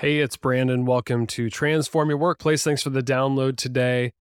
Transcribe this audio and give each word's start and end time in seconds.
Hey, 0.00 0.20
it's 0.20 0.38
Brandon. 0.38 0.86
Welcome 0.86 1.26
to 1.26 1.50
Transform 1.50 2.08
Your 2.08 2.16
Workplace. 2.16 2.64
Thanks 2.64 2.82
for 2.82 2.88
the 2.88 3.02
download 3.02 3.58
today. 3.58 4.12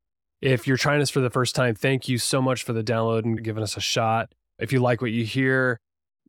If 0.41 0.67
you're 0.67 0.75
trying 0.75 0.99
this 0.99 1.09
for 1.09 1.21
the 1.21 1.29
first 1.29 1.55
time, 1.55 1.73
thank 1.73 2.09
you 2.09 2.17
so 2.17 2.41
much 2.41 2.63
for 2.63 2.73
the 2.73 2.83
download 2.83 3.23
and 3.23 3.41
giving 3.41 3.63
us 3.63 3.77
a 3.77 3.79
shot. 3.79 4.33
If 4.59 4.73
you 4.73 4.81
like 4.81 5.01
what 5.01 5.11
you 5.11 5.23
hear, 5.23 5.79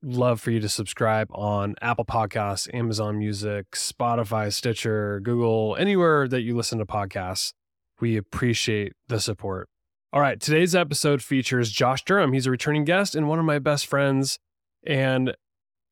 love 0.04 0.40
for 0.40 0.52
you 0.52 0.60
to 0.60 0.68
subscribe 0.68 1.26
on 1.32 1.74
Apple 1.82 2.04
Podcasts, 2.04 2.72
Amazon 2.72 3.18
Music, 3.18 3.68
Spotify, 3.72 4.52
Stitcher, 4.52 5.18
Google, 5.18 5.74
anywhere 5.80 6.28
that 6.28 6.42
you 6.42 6.56
listen 6.56 6.78
to 6.78 6.86
podcasts. 6.86 7.52
We 8.00 8.16
appreciate 8.16 8.92
the 9.08 9.18
support. 9.18 9.68
All 10.12 10.20
right, 10.20 10.38
today's 10.38 10.76
episode 10.76 11.24
features 11.24 11.72
Josh 11.72 12.04
Durham. 12.04 12.34
He's 12.34 12.46
a 12.46 12.52
returning 12.52 12.84
guest 12.84 13.16
and 13.16 13.26
one 13.26 13.40
of 13.40 13.44
my 13.44 13.58
best 13.58 13.88
friends. 13.88 14.38
And 14.86 15.34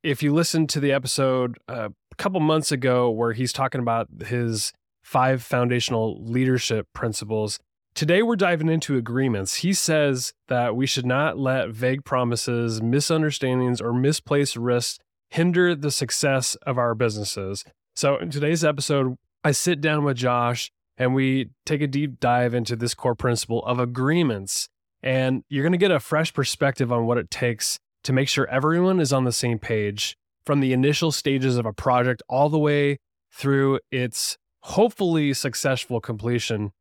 if 0.04 0.22
you 0.22 0.32
listen 0.32 0.68
to 0.68 0.79
the 0.79 0.93
episode 0.93 1.59
uh, 1.66 1.88
couple 2.19 2.41
months 2.41 2.71
ago 2.73 3.09
where 3.09 3.32
he's 3.32 3.53
talking 3.53 3.80
about 3.80 4.09
his 4.27 4.73
five 5.03 5.43
foundational 5.43 6.22
leadership 6.22 6.86
principles. 6.93 7.59
Today, 7.95 8.22
we're 8.22 8.36
diving 8.36 8.68
into 8.68 8.96
agreements. 8.96 9.57
He 9.57 9.72
says 9.72 10.32
that 10.49 10.76
we 10.76 10.86
should 10.86 11.07
not 11.07 11.39
let 11.39 11.71
vague 11.71 12.04
promises, 12.04 12.82
misunderstandings, 12.82 13.81
or 13.81 13.93
misplaced 13.93 14.57
risks 14.57 14.99
hinder 15.31 15.75
the 15.75 15.90
success 15.90 16.54
of 16.62 16.79
our 16.79 16.95
businesses. 16.95 17.64
So, 17.96 18.17
in 18.18 18.31
today's 18.31 18.64
episode, 18.64 19.17
I 19.43 19.53
sit 19.53 19.81
down 19.81 20.04
with 20.04 20.17
Josh 20.17 20.71
and 20.96 21.14
we 21.14 21.50
take 21.64 21.81
a 21.81 21.87
deep 21.87 22.21
dive 22.21 22.54
into 22.54 22.76
this 22.76 22.95
core 22.95 23.14
principle 23.14 23.64
of 23.64 23.79
agreements. 23.79 24.68
And 25.03 25.43
you're 25.48 25.62
going 25.62 25.73
to 25.73 25.79
get 25.79 25.90
a 25.90 26.00
fresh 26.00 26.35
perspective 26.35 26.93
on 26.93 27.07
what 27.07 27.18
it 27.18 27.31
takes 27.31 27.79
to 28.04 28.12
make 28.12 28.29
sure 28.29 28.46
everyone 28.48 29.00
is 29.00 29.12
on 29.12 29.25
the 29.25 29.32
same 29.32 29.59
page 29.59 30.17
from 30.48 30.61
the 30.61 30.72
initial 30.72 31.12
stages 31.12 31.58
of 31.58 31.66
a 31.66 31.75
project 31.75 32.22
all 32.27 32.48
the 32.48 32.58
way 32.58 32.97
through 33.30 33.78
its 33.92 34.39
hopefully 34.61 35.34
successful 35.34 36.00
completion. 36.00 36.72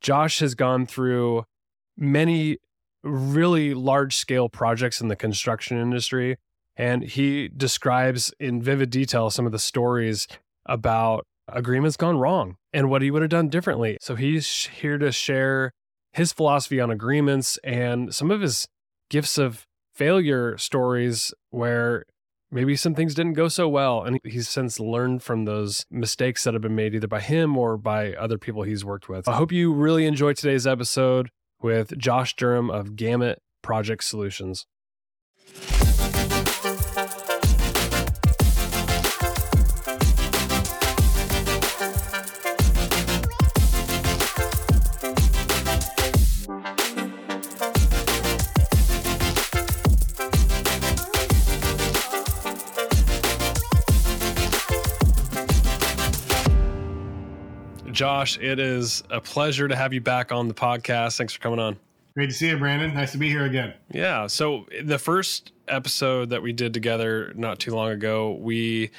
Josh 0.00 0.38
has 0.38 0.54
gone 0.54 0.86
through 0.86 1.42
many 1.96 2.58
really 3.02 3.74
large 3.74 4.14
scale 4.14 4.48
projects 4.48 5.00
in 5.00 5.08
the 5.08 5.16
construction 5.16 5.78
industry. 5.78 6.36
And 6.76 7.02
he 7.02 7.48
describes 7.48 8.32
in 8.38 8.62
vivid 8.62 8.90
detail 8.90 9.30
some 9.30 9.46
of 9.46 9.52
the 9.52 9.58
stories 9.58 10.28
about 10.66 11.26
agreements 11.48 11.96
gone 11.96 12.18
wrong 12.18 12.54
and 12.72 12.88
what 12.88 13.02
he 13.02 13.10
would 13.10 13.22
have 13.22 13.32
done 13.32 13.48
differently. 13.48 13.98
So 14.00 14.14
he's 14.14 14.66
here 14.66 14.98
to 14.98 15.10
share 15.10 15.72
his 16.12 16.32
philosophy 16.32 16.78
on 16.78 16.92
agreements 16.92 17.58
and 17.64 18.14
some 18.14 18.30
of 18.30 18.42
his 18.42 18.68
gifts 19.10 19.38
of 19.38 19.66
failure 19.92 20.56
stories 20.56 21.34
where 21.50 22.04
maybe 22.52 22.76
some 22.76 22.94
things 22.94 23.14
didn't 23.14 23.32
go 23.32 23.48
so 23.48 23.68
well. 23.68 24.04
And 24.04 24.20
he's 24.24 24.48
since 24.48 24.78
learned 24.78 25.22
from 25.22 25.44
those 25.44 25.84
mistakes 25.90 26.44
that 26.44 26.54
have 26.54 26.62
been 26.62 26.76
made 26.76 26.94
either 26.94 27.08
by 27.08 27.20
him 27.20 27.56
or 27.56 27.76
by 27.76 28.12
other 28.12 28.38
people 28.38 28.62
he's 28.62 28.84
worked 28.84 29.08
with. 29.08 29.26
I 29.26 29.34
hope 29.34 29.50
you 29.50 29.72
really 29.72 30.06
enjoyed 30.06 30.36
today's 30.36 30.66
episode 30.66 31.30
with 31.60 31.96
Josh 31.98 32.36
Durham 32.36 32.70
of 32.70 32.94
Gamut 32.94 33.40
Project 33.62 34.04
Solutions. 34.04 34.66
Josh, 57.92 58.38
it 58.38 58.58
is 58.58 59.02
a 59.10 59.20
pleasure 59.20 59.68
to 59.68 59.76
have 59.76 59.92
you 59.92 60.00
back 60.00 60.32
on 60.32 60.48
the 60.48 60.54
podcast. 60.54 61.16
Thanks 61.16 61.34
for 61.34 61.40
coming 61.40 61.58
on. 61.58 61.78
Great 62.14 62.28
to 62.28 62.36
see 62.36 62.48
you, 62.48 62.58
Brandon. 62.58 62.92
Nice 62.92 63.12
to 63.12 63.18
be 63.18 63.28
here 63.28 63.44
again. 63.44 63.72
Yeah. 63.90 64.26
So, 64.26 64.66
the 64.82 64.98
first 64.98 65.52
episode 65.68 66.30
that 66.30 66.42
we 66.42 66.52
did 66.52 66.74
together 66.74 67.32
not 67.34 67.58
too 67.58 67.74
long 67.74 67.90
ago, 67.90 68.32
we 68.32 68.90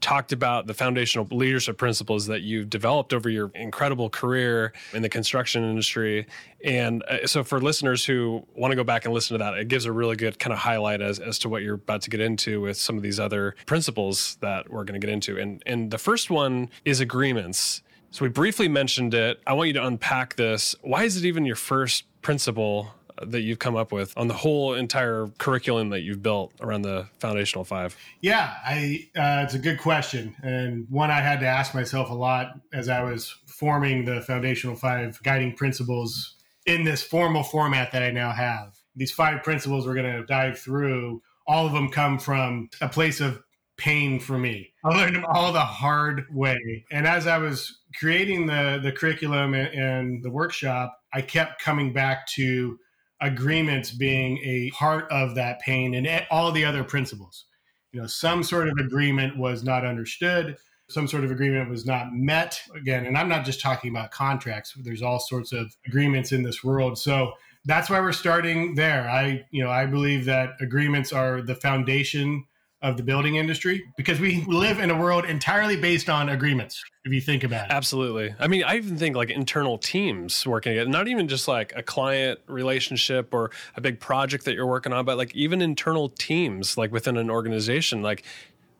talked 0.00 0.32
about 0.32 0.66
the 0.66 0.74
foundational 0.74 1.26
leadership 1.30 1.78
principles 1.78 2.26
that 2.26 2.40
you've 2.40 2.68
developed 2.68 3.12
over 3.12 3.28
your 3.28 3.50
incredible 3.54 4.10
career 4.10 4.72
in 4.92 5.02
the 5.02 5.08
construction 5.08 5.62
industry. 5.62 6.26
And 6.64 7.02
uh, 7.04 7.26
so, 7.26 7.44
for 7.44 7.60
listeners 7.60 8.06
who 8.06 8.46
want 8.54 8.72
to 8.72 8.76
go 8.76 8.84
back 8.84 9.04
and 9.04 9.12
listen 9.12 9.38
to 9.38 9.44
that, 9.44 9.54
it 9.54 9.68
gives 9.68 9.84
a 9.84 9.92
really 9.92 10.16
good 10.16 10.38
kind 10.38 10.52
of 10.52 10.58
highlight 10.58 11.02
as, 11.02 11.18
as 11.18 11.38
to 11.40 11.50
what 11.50 11.62
you're 11.62 11.74
about 11.74 12.00
to 12.02 12.10
get 12.10 12.20
into 12.20 12.62
with 12.62 12.78
some 12.78 12.96
of 12.96 13.02
these 13.02 13.20
other 13.20 13.54
principles 13.66 14.36
that 14.40 14.70
we're 14.70 14.84
going 14.84 14.98
to 14.98 15.06
get 15.06 15.12
into. 15.12 15.38
And, 15.38 15.62
and 15.66 15.90
the 15.90 15.98
first 15.98 16.30
one 16.30 16.70
is 16.86 17.00
agreements. 17.00 17.82
So 18.12 18.26
we 18.26 18.28
briefly 18.28 18.68
mentioned 18.68 19.14
it. 19.14 19.40
I 19.46 19.54
want 19.54 19.68
you 19.68 19.72
to 19.72 19.86
unpack 19.86 20.36
this. 20.36 20.74
Why 20.82 21.04
is 21.04 21.16
it 21.16 21.24
even 21.24 21.46
your 21.46 21.56
first 21.56 22.04
principle 22.20 22.92
that 23.22 23.40
you've 23.40 23.58
come 23.58 23.74
up 23.74 23.90
with 23.90 24.12
on 24.18 24.28
the 24.28 24.34
whole 24.34 24.74
entire 24.74 25.28
curriculum 25.38 25.88
that 25.90 26.00
you've 26.00 26.22
built 26.22 26.52
around 26.60 26.82
the 26.82 27.06
foundational 27.20 27.64
five? 27.64 27.96
Yeah, 28.20 28.54
I 28.66 29.08
uh, 29.16 29.44
it's 29.44 29.54
a 29.54 29.58
good 29.58 29.78
question 29.78 30.36
and 30.42 30.86
one 30.90 31.10
I 31.10 31.20
had 31.20 31.40
to 31.40 31.46
ask 31.46 31.74
myself 31.74 32.10
a 32.10 32.14
lot 32.14 32.52
as 32.74 32.90
I 32.90 33.02
was 33.02 33.34
forming 33.46 34.04
the 34.04 34.20
foundational 34.20 34.76
five 34.76 35.18
guiding 35.22 35.54
principles 35.54 36.36
in 36.66 36.84
this 36.84 37.02
formal 37.02 37.42
format 37.42 37.92
that 37.92 38.02
I 38.02 38.10
now 38.10 38.32
have. 38.32 38.74
These 38.94 39.12
five 39.12 39.42
principles 39.42 39.86
we're 39.86 39.94
going 39.94 40.20
to 40.20 40.26
dive 40.26 40.58
through. 40.58 41.22
All 41.46 41.66
of 41.66 41.72
them 41.72 41.88
come 41.88 42.18
from 42.18 42.68
a 42.82 42.88
place 42.88 43.22
of 43.22 43.42
pain 43.82 44.20
for 44.20 44.38
me. 44.38 44.72
I 44.84 44.96
learned 44.96 45.16
them 45.16 45.26
all 45.28 45.52
the 45.52 45.60
hard 45.60 46.26
way. 46.32 46.84
And 46.92 47.04
as 47.04 47.26
I 47.26 47.38
was 47.38 47.80
creating 47.98 48.46
the 48.46 48.78
the 48.80 48.92
curriculum 48.92 49.54
and, 49.54 49.74
and 49.74 50.22
the 50.22 50.30
workshop, 50.30 50.96
I 51.12 51.20
kept 51.20 51.60
coming 51.60 51.92
back 51.92 52.26
to 52.28 52.78
agreements 53.20 53.90
being 53.90 54.38
a 54.38 54.70
part 54.70 55.10
of 55.10 55.34
that 55.34 55.60
pain 55.60 55.94
and 55.94 56.26
all 56.30 56.52
the 56.52 56.64
other 56.64 56.84
principles. 56.84 57.46
You 57.92 58.00
know, 58.00 58.06
some 58.06 58.44
sort 58.44 58.68
of 58.68 58.78
agreement 58.78 59.36
was 59.36 59.64
not 59.64 59.84
understood, 59.84 60.56
some 60.88 61.08
sort 61.08 61.24
of 61.24 61.32
agreement 61.32 61.68
was 61.68 61.84
not 61.84 62.12
met. 62.12 62.60
Again, 62.76 63.06
and 63.06 63.18
I'm 63.18 63.28
not 63.28 63.44
just 63.44 63.60
talking 63.60 63.90
about 63.90 64.12
contracts. 64.12 64.74
There's 64.76 65.02
all 65.02 65.18
sorts 65.18 65.52
of 65.52 65.74
agreements 65.86 66.30
in 66.30 66.44
this 66.44 66.62
world. 66.62 66.98
So 66.98 67.32
that's 67.64 67.90
why 67.90 68.00
we're 68.00 68.12
starting 68.12 68.76
there. 68.76 69.08
I, 69.08 69.44
you 69.50 69.62
know, 69.62 69.70
I 69.70 69.86
believe 69.86 70.24
that 70.26 70.50
agreements 70.60 71.12
are 71.12 71.42
the 71.42 71.54
foundation 71.56 72.44
of 72.82 72.96
the 72.96 73.02
building 73.02 73.36
industry 73.36 73.84
because 73.96 74.18
we 74.18 74.44
live 74.46 74.80
in 74.80 74.90
a 74.90 74.98
world 74.98 75.24
entirely 75.24 75.76
based 75.76 76.08
on 76.08 76.28
agreements 76.28 76.82
if 77.04 77.12
you 77.12 77.20
think 77.20 77.44
about 77.44 77.66
it. 77.66 77.72
Absolutely. 77.72 78.34
I 78.38 78.48
mean 78.48 78.64
i 78.64 78.76
even 78.76 78.96
think 78.96 79.14
like 79.16 79.30
internal 79.30 79.78
teams 79.78 80.46
working 80.46 80.76
it 80.76 80.88
not 80.88 81.08
even 81.08 81.28
just 81.28 81.46
like 81.46 81.72
a 81.76 81.82
client 81.82 82.40
relationship 82.46 83.32
or 83.32 83.50
a 83.76 83.80
big 83.80 84.00
project 84.00 84.44
that 84.46 84.54
you're 84.54 84.66
working 84.66 84.92
on 84.92 85.04
but 85.04 85.16
like 85.16 85.34
even 85.34 85.62
internal 85.62 86.08
teams 86.08 86.76
like 86.76 86.90
within 86.90 87.16
an 87.16 87.30
organization 87.30 88.02
like 88.02 88.24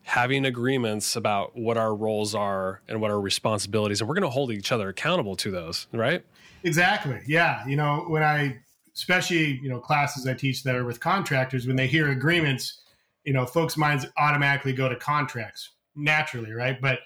having 0.02 0.44
agreements 0.44 1.14
about 1.14 1.56
what 1.56 1.76
our 1.76 1.94
roles 1.94 2.34
are 2.34 2.82
and 2.88 3.00
what 3.00 3.10
our 3.12 3.20
responsibilities 3.20 4.00
and 4.00 4.08
we're 4.08 4.16
going 4.16 4.22
to 4.22 4.30
hold 4.30 4.50
each 4.50 4.72
other 4.72 4.88
accountable 4.88 5.36
to 5.36 5.50
those 5.50 5.86
right? 5.92 6.24
Exactly. 6.64 7.20
Yeah. 7.26 7.66
You 7.66 7.76
know 7.76 8.04
when 8.08 8.24
i 8.24 8.58
especially 8.94 9.60
you 9.62 9.68
know 9.68 9.78
classes 9.78 10.26
i 10.26 10.34
teach 10.34 10.64
that 10.64 10.74
are 10.74 10.84
with 10.84 11.00
contractors 11.00 11.66
when 11.66 11.76
they 11.76 11.86
hear 11.86 12.10
agreements 12.10 12.82
you 13.25 13.33
know, 13.33 13.47
folks' 13.47 13.77
minds 13.77 14.06
automatically 14.16 14.72
go 14.72 14.88
to 14.88 14.97
contracts 14.97 15.71
naturally, 15.94 16.53
right? 16.53 16.81
But 16.81 17.00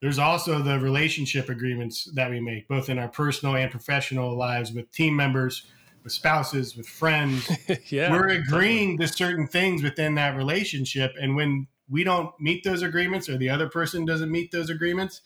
there's 0.00 0.18
also 0.18 0.60
the 0.60 0.80
relationship 0.80 1.48
agreements 1.48 2.10
that 2.14 2.28
we 2.28 2.40
make, 2.40 2.66
both 2.66 2.88
in 2.88 2.98
our 2.98 3.08
personal 3.08 3.54
and 3.54 3.70
professional 3.70 4.36
lives 4.36 4.72
with 4.72 4.90
team 4.90 5.14
members, 5.14 5.66
with 6.02 6.12
spouses, 6.12 6.76
with 6.76 6.88
friends. 6.88 7.48
yeah, 7.90 8.10
We're 8.10 8.28
agreeing 8.28 8.98
to 8.98 9.06
certain 9.06 9.46
things 9.46 9.82
within 9.82 10.16
that 10.16 10.36
relationship. 10.36 11.12
And 11.20 11.36
when 11.36 11.68
we 11.88 12.02
don't 12.02 12.32
meet 12.40 12.64
those 12.64 12.82
agreements 12.82 13.28
or 13.28 13.36
the 13.36 13.50
other 13.50 13.68
person 13.68 14.04
doesn't 14.04 14.30
meet 14.30 14.50
those 14.50 14.70
agreements, 14.70 15.20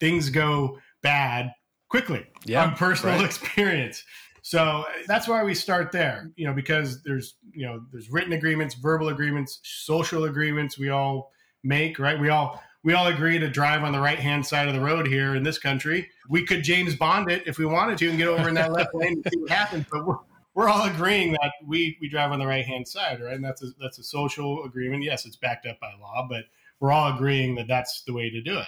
things 0.00 0.30
go 0.30 0.78
bad 1.02 1.52
quickly 1.90 2.26
yeah, 2.46 2.64
on 2.64 2.74
personal 2.74 3.16
right. 3.16 3.24
experience. 3.26 4.02
So 4.42 4.84
that's 5.06 5.28
why 5.28 5.44
we 5.44 5.54
start 5.54 5.92
there, 5.92 6.30
you 6.34 6.46
know, 6.46 6.52
because 6.52 7.02
there's, 7.04 7.36
you 7.52 7.64
know, 7.64 7.80
there's 7.92 8.10
written 8.10 8.32
agreements, 8.32 8.74
verbal 8.74 9.08
agreements, 9.08 9.60
social 9.62 10.24
agreements 10.24 10.76
we 10.76 10.88
all 10.88 11.30
make, 11.62 12.00
right? 12.00 12.18
We 12.18 12.28
all 12.28 12.60
we 12.84 12.94
all 12.94 13.06
agree 13.06 13.38
to 13.38 13.48
drive 13.48 13.84
on 13.84 13.92
the 13.92 14.00
right 14.00 14.18
hand 14.18 14.44
side 14.44 14.66
of 14.66 14.74
the 14.74 14.80
road 14.80 15.06
here 15.06 15.36
in 15.36 15.44
this 15.44 15.58
country. 15.58 16.10
We 16.28 16.44
could 16.44 16.64
James 16.64 16.96
Bond 16.96 17.30
it 17.30 17.44
if 17.46 17.56
we 17.56 17.66
wanted 17.66 17.98
to 17.98 18.08
and 18.08 18.18
get 18.18 18.26
over 18.26 18.48
in 18.48 18.56
that 18.56 18.72
left 18.72 18.92
lane 18.92 19.12
and 19.12 19.32
see 19.32 19.38
what 19.38 19.50
happens, 19.50 19.86
but 19.90 20.04
we're, 20.04 20.16
we're 20.54 20.68
all 20.68 20.86
agreeing 20.86 21.32
that 21.32 21.52
we 21.64 21.96
we 22.00 22.08
drive 22.08 22.32
on 22.32 22.40
the 22.40 22.46
right 22.46 22.66
hand 22.66 22.86
side, 22.88 23.22
right? 23.22 23.34
And 23.34 23.44
that's 23.44 23.62
a 23.62 23.68
that's 23.80 23.98
a 23.98 24.04
social 24.04 24.64
agreement. 24.64 25.04
Yes, 25.04 25.24
it's 25.24 25.36
backed 25.36 25.66
up 25.66 25.78
by 25.78 25.92
law, 26.00 26.26
but 26.28 26.46
we're 26.80 26.90
all 26.90 27.14
agreeing 27.14 27.54
that 27.54 27.68
that's 27.68 28.02
the 28.02 28.12
way 28.12 28.28
to 28.28 28.42
do 28.42 28.58
it. 28.58 28.66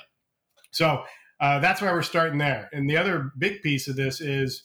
So 0.71 1.03
uh, 1.41 1.59
that's 1.59 1.81
why 1.81 1.91
we're 1.93 2.03
starting 2.03 2.39
there. 2.39 2.71
And 2.73 2.89
the 2.89 2.97
other 2.97 3.33
big 3.39 3.61
piece 3.61 3.89
of 3.89 3.97
this 3.97 4.21
is 4.21 4.63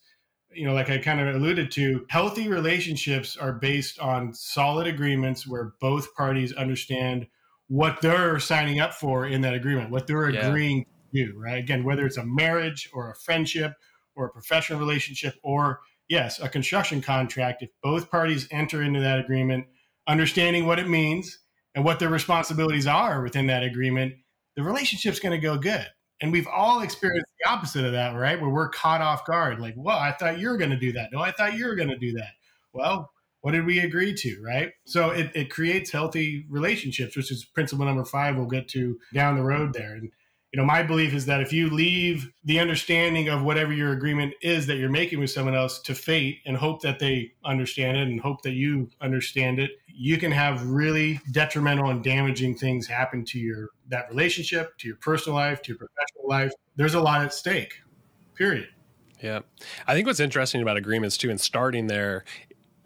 you 0.52 0.66
know, 0.66 0.74
like 0.74 0.90
I 0.90 0.98
kind 0.98 1.20
of 1.20 1.36
alluded 1.36 1.72
to, 1.72 2.06
healthy 2.10 2.48
relationships 2.48 3.38
are 3.38 3.54
based 3.54 4.00
on 4.00 4.34
solid 4.34 4.88
agreements 4.88 5.48
where 5.48 5.74
both 5.80 6.14
parties 6.16 6.54
understand 6.54 7.28
what 7.68 8.02
they're 8.02 8.40
signing 8.40 8.80
up 8.80 8.94
for 8.94 9.28
in 9.28 9.42
that 9.42 9.54
agreement, 9.54 9.92
what 9.92 10.08
they're 10.08 10.30
yeah. 10.30 10.48
agreeing 10.48 10.86
to 10.86 11.26
do, 11.26 11.40
right? 11.40 11.60
Again, 11.60 11.84
whether 11.84 12.06
it's 12.06 12.18
a 12.18 12.26
marriage 12.26 12.90
or 12.94 13.12
a 13.12 13.16
friendship 13.16 13.74
or 14.16 14.26
a 14.26 14.32
professional 14.32 14.80
relationship 14.80 15.36
or, 15.44 15.80
yes, 16.08 16.40
a 16.40 16.50
construction 16.50 17.02
contract, 17.02 17.62
if 17.62 17.70
both 17.84 18.10
parties 18.10 18.48
enter 18.52 18.82
into 18.82 19.00
that 19.02 19.20
agreement, 19.20 19.68
understanding 20.08 20.66
what 20.66 20.80
it 20.80 20.90
means 20.90 21.40
and 21.76 21.86
what 21.86 22.00
their 22.00 22.10
responsibilities 22.10 22.88
are 22.88 23.22
within 23.22 23.48
that 23.48 23.64
agreement, 23.64 24.14
the 24.56 24.64
relationship's 24.64 25.20
going 25.20 25.40
to 25.40 25.48
go 25.48 25.56
good. 25.58 25.88
And 26.22 26.32
we've 26.32 26.48
all 26.48 26.82
experienced 26.82 27.32
the 27.40 27.50
opposite 27.50 27.86
of 27.86 27.94
that, 27.94 28.16
right? 28.16 28.40
Where 28.40 28.50
we're 28.50 28.70
caught 28.70 29.02
off 29.02 29.26
guard. 29.26 29.60
Like, 29.60 29.76
well, 29.78 29.98
I 29.98 30.12
thought 30.12 30.40
you 30.40 30.50
were 30.50 30.58
going 30.58 30.72
to 30.72 30.80
do 30.80 30.92
that. 30.94 31.12
No, 31.14 31.20
I 31.20 31.32
thought 31.32 31.56
you 31.56 31.66
were 31.66 31.76
going 31.76 31.90
to 31.90 31.98
do 31.98 32.12
that. 32.14 32.32
Well, 32.74 33.12
what 33.42 33.52
did 33.52 33.66
we 33.66 33.80
agree 33.80 34.14
to, 34.14 34.42
right? 34.44 34.72
So 34.86 35.12
it, 35.12 35.32
it 35.34 35.50
creates 35.50 35.92
healthy 35.92 36.46
relationships, 36.50 37.16
which 37.16 37.32
is 37.32 37.46
principle 37.46 37.86
number 37.86 38.04
five 38.04 38.36
we'll 38.36 38.48
get 38.48 38.68
to 38.70 39.00
down 39.14 39.38
the 39.38 39.44
road 39.44 39.74
there. 39.74 39.94
And 39.94 40.12
you 40.52 40.60
know, 40.60 40.66
my 40.66 40.82
belief 40.82 41.14
is 41.14 41.28
that 41.28 41.42
if 41.42 41.54
you 41.54 41.70
leave 41.70 42.32
the 42.44 42.60
understanding 42.60 43.30
of 43.30 43.44
whatever 43.44 43.72
your 43.72 43.92
agreement 43.92 44.34
is 44.42 44.66
that 44.66 44.78
you're 44.78 44.90
making 44.90 45.20
with 45.20 45.30
someone 45.30 45.54
else 45.54 45.80
to 45.82 45.94
fate 45.94 46.40
and 46.46 46.58
hope 46.58 46.82
that 46.82 46.98
they 46.98 47.34
understand 47.46 47.98
it 47.98 48.08
and 48.08 48.20
hope 48.20 48.42
that 48.42 48.54
you 48.54 48.90
understand 49.00 49.60
it, 49.60 49.72
you 50.02 50.18
can 50.18 50.32
have 50.32 50.66
really 50.66 51.20
detrimental 51.32 51.90
and 51.90 52.02
damaging 52.02 52.56
things 52.56 52.88
happen 52.88 53.26
to 53.26 53.38
your 53.38 53.68
that 53.90 54.10
relationship, 54.10 54.78
to 54.78 54.88
your 54.88 54.96
personal 54.96 55.38
life, 55.38 55.62
to 55.62 55.74
your 55.74 55.78
professional 55.78 56.26
life. 56.26 56.54
There's 56.78 56.94
a 56.94 57.02
lot 57.02 57.22
at 57.22 57.34
stake. 57.34 57.74
Period. 58.34 58.70
Yeah. 59.22 59.42
I 59.88 59.94
think 59.94 60.08
what's 60.08 60.22
interesting 60.22 60.62
about 60.62 60.78
agreements 60.78 61.18
too 61.18 61.30
and 61.30 61.40
starting 61.40 61.88
there 61.88 62.24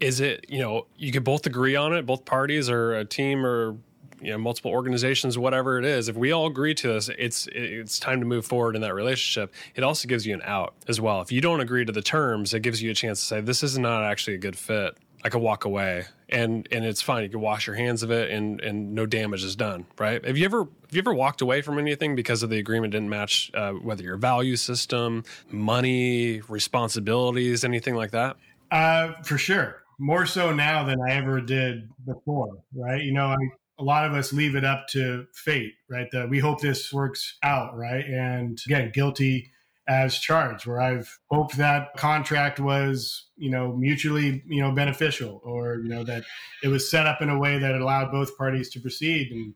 is 0.00 0.18
it, 0.18 0.46
you 0.48 0.58
know, 0.58 0.88
you 0.96 1.12
could 1.12 1.22
both 1.22 1.46
agree 1.46 1.76
on 1.76 1.94
it, 1.94 2.04
both 2.04 2.24
parties 2.24 2.68
or 2.68 2.94
a 2.94 3.04
team 3.04 3.46
or 3.46 3.76
you 4.20 4.30
know 4.30 4.38
multiple 4.38 4.70
organizations 4.70 5.36
whatever 5.36 5.78
it 5.78 5.84
is 5.84 6.08
if 6.08 6.16
we 6.16 6.32
all 6.32 6.46
agree 6.46 6.72
to 6.72 6.88
this 6.88 7.10
it's 7.18 7.46
it's 7.52 7.98
time 7.98 8.20
to 8.20 8.26
move 8.26 8.46
forward 8.46 8.74
in 8.74 8.80
that 8.80 8.94
relationship 8.94 9.52
it 9.74 9.82
also 9.82 10.08
gives 10.08 10.24
you 10.24 10.32
an 10.32 10.40
out 10.44 10.72
as 10.88 11.00
well 11.00 11.20
if 11.20 11.32
you 11.32 11.40
don't 11.40 11.60
agree 11.60 11.84
to 11.84 11.92
the 11.92 12.00
terms 12.00 12.54
it 12.54 12.60
gives 12.60 12.80
you 12.80 12.90
a 12.90 12.94
chance 12.94 13.20
to 13.20 13.26
say 13.26 13.40
this 13.40 13.62
is 13.62 13.76
not 13.76 14.04
actually 14.04 14.34
a 14.34 14.38
good 14.38 14.56
fit 14.56 14.96
i 15.24 15.28
could 15.28 15.42
walk 15.42 15.64
away 15.64 16.04
and 16.34 16.68
and 16.70 16.84
it's 16.84 17.00
fine 17.00 17.22
you 17.22 17.30
can 17.30 17.40
wash 17.40 17.66
your 17.66 17.76
hands 17.76 18.02
of 18.02 18.10
it 18.10 18.30
and 18.30 18.60
and 18.60 18.94
no 18.94 19.06
damage 19.06 19.42
is 19.42 19.56
done 19.56 19.86
right 19.98 20.24
have 20.24 20.36
you 20.36 20.44
ever 20.44 20.58
have 20.58 20.92
you 20.92 20.98
ever 20.98 21.14
walked 21.14 21.40
away 21.40 21.62
from 21.62 21.78
anything 21.78 22.14
because 22.14 22.42
of 22.42 22.50
the 22.50 22.58
agreement 22.58 22.92
didn't 22.92 23.08
match 23.08 23.50
uh, 23.54 23.72
whether 23.72 24.02
your 24.02 24.16
value 24.16 24.56
system 24.56 25.24
money 25.50 26.40
responsibilities 26.48 27.64
anything 27.64 27.94
like 27.94 28.10
that 28.10 28.36
uh, 28.70 29.12
for 29.22 29.38
sure 29.38 29.84
more 29.98 30.26
so 30.26 30.52
now 30.52 30.84
than 30.84 31.00
I 31.00 31.12
ever 31.12 31.40
did 31.40 31.88
before, 32.04 32.58
right? 32.74 33.02
You 33.02 33.12
know, 33.12 33.26
I, 33.26 33.36
a 33.78 33.84
lot 33.84 34.06
of 34.06 34.12
us 34.12 34.32
leave 34.32 34.54
it 34.54 34.64
up 34.64 34.86
to 34.88 35.26
fate, 35.34 35.72
right? 35.90 36.08
That 36.12 36.28
we 36.28 36.38
hope 36.38 36.60
this 36.60 36.92
works 36.92 37.36
out, 37.42 37.76
right? 37.76 38.04
And 38.04 38.58
again, 38.66 38.90
guilty 38.92 39.50
as 39.86 40.18
charged, 40.18 40.66
where 40.66 40.80
I've 40.80 41.18
hoped 41.30 41.56
that 41.56 41.94
contract 41.96 42.58
was, 42.58 43.26
you 43.36 43.50
know, 43.50 43.76
mutually, 43.76 44.42
you 44.46 44.62
know, 44.62 44.72
beneficial, 44.72 45.40
or 45.44 45.80
you 45.82 45.88
know 45.88 46.04
that 46.04 46.24
it 46.62 46.68
was 46.68 46.90
set 46.90 47.06
up 47.06 47.20
in 47.20 47.28
a 47.28 47.38
way 47.38 47.58
that 47.58 47.74
allowed 47.74 48.10
both 48.10 48.36
parties 48.38 48.70
to 48.70 48.80
proceed, 48.80 49.30
and 49.30 49.54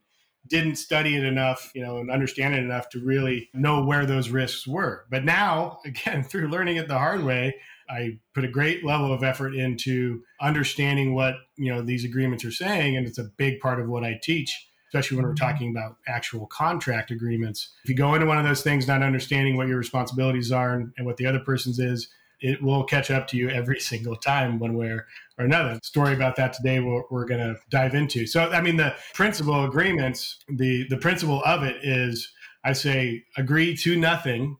didn't 0.49 0.77
study 0.77 1.17
it 1.17 1.25
enough, 1.25 1.71
you 1.75 1.83
know, 1.83 1.99
and 1.99 2.11
understand 2.11 2.55
it 2.55 2.63
enough 2.63 2.89
to 2.91 3.01
really 3.01 3.49
know 3.55 3.85
where 3.85 4.07
those 4.07 4.31
risks 4.31 4.67
were. 4.67 5.05
But 5.11 5.25
now, 5.25 5.79
again, 5.85 6.23
through 6.23 6.49
learning 6.49 6.77
it 6.77 6.89
the 6.89 6.99
hard 6.99 7.25
way, 7.25 7.55
I 7.89 8.19
put 8.35 8.45
a 8.45 8.49
great 8.49 8.85
level 8.85 9.13
of 9.13 9.23
effort 9.23 9.55
into 9.55 10.23
understanding 10.41 11.15
what 11.15 11.37
you 11.57 11.73
know 11.73 11.83
these 11.83 12.05
agreements 12.05 12.45
are 12.45 12.53
saying, 12.53 12.97
and 12.97 13.07
it's 13.07 13.19
a 13.19 13.31
big 13.37 13.61
part 13.61 13.81
of 13.81 13.89
what 13.89 14.05
I 14.05 14.21
teach, 14.23 14.69
especially 14.89 15.17
when 15.17 15.27
we're 15.27 15.35
talking 15.35 15.71
about 15.71 15.97
actual 16.07 16.47
contract 16.47 17.11
agreements. 17.11 17.71
If 17.85 17.91
you 17.91 17.97
go 17.97 18.15
into 18.15 18.27
one 18.27 18.39
of 18.39 18.45
those 18.45 18.63
things 18.63 18.87
not 18.87 19.03
understanding 19.03 19.57
what 19.57 19.69
your 19.69 19.79
responsibilities 19.79 20.51
are 20.51 20.75
and, 20.75 20.93
and 20.97 21.07
what 21.07 21.17
the 21.19 21.27
other 21.27 21.41
person's 21.41 21.79
is, 21.79 22.09
it 22.41 22.63
will 22.63 22.85
catch 22.85 23.11
up 23.11 23.27
to 23.29 23.37
you 23.37 23.51
every 23.51 23.81
single 23.81 24.17
time, 24.17 24.59
one 24.59 24.77
way 24.77 24.89
or 24.89 25.07
another. 25.39 25.79
Story 25.83 26.15
about 26.15 26.37
that 26.37 26.53
today 26.53 26.81
we're, 26.81 27.03
we're 27.11 27.27
going 27.27 27.41
to 27.41 27.61
dive 27.71 27.95
into. 27.95 28.27
So, 28.27 28.49
I 28.51 28.61
mean, 28.61 28.77
the 28.77 28.95
principal 29.15 29.65
agreements, 29.65 30.39
the 30.49 30.87
the 30.89 30.97
principle 30.97 31.43
of 31.45 31.63
it 31.63 31.85
is, 31.85 32.33
I 32.65 32.73
say, 32.73 33.25
agree 33.37 33.77
to 33.79 33.97
nothing 33.97 34.57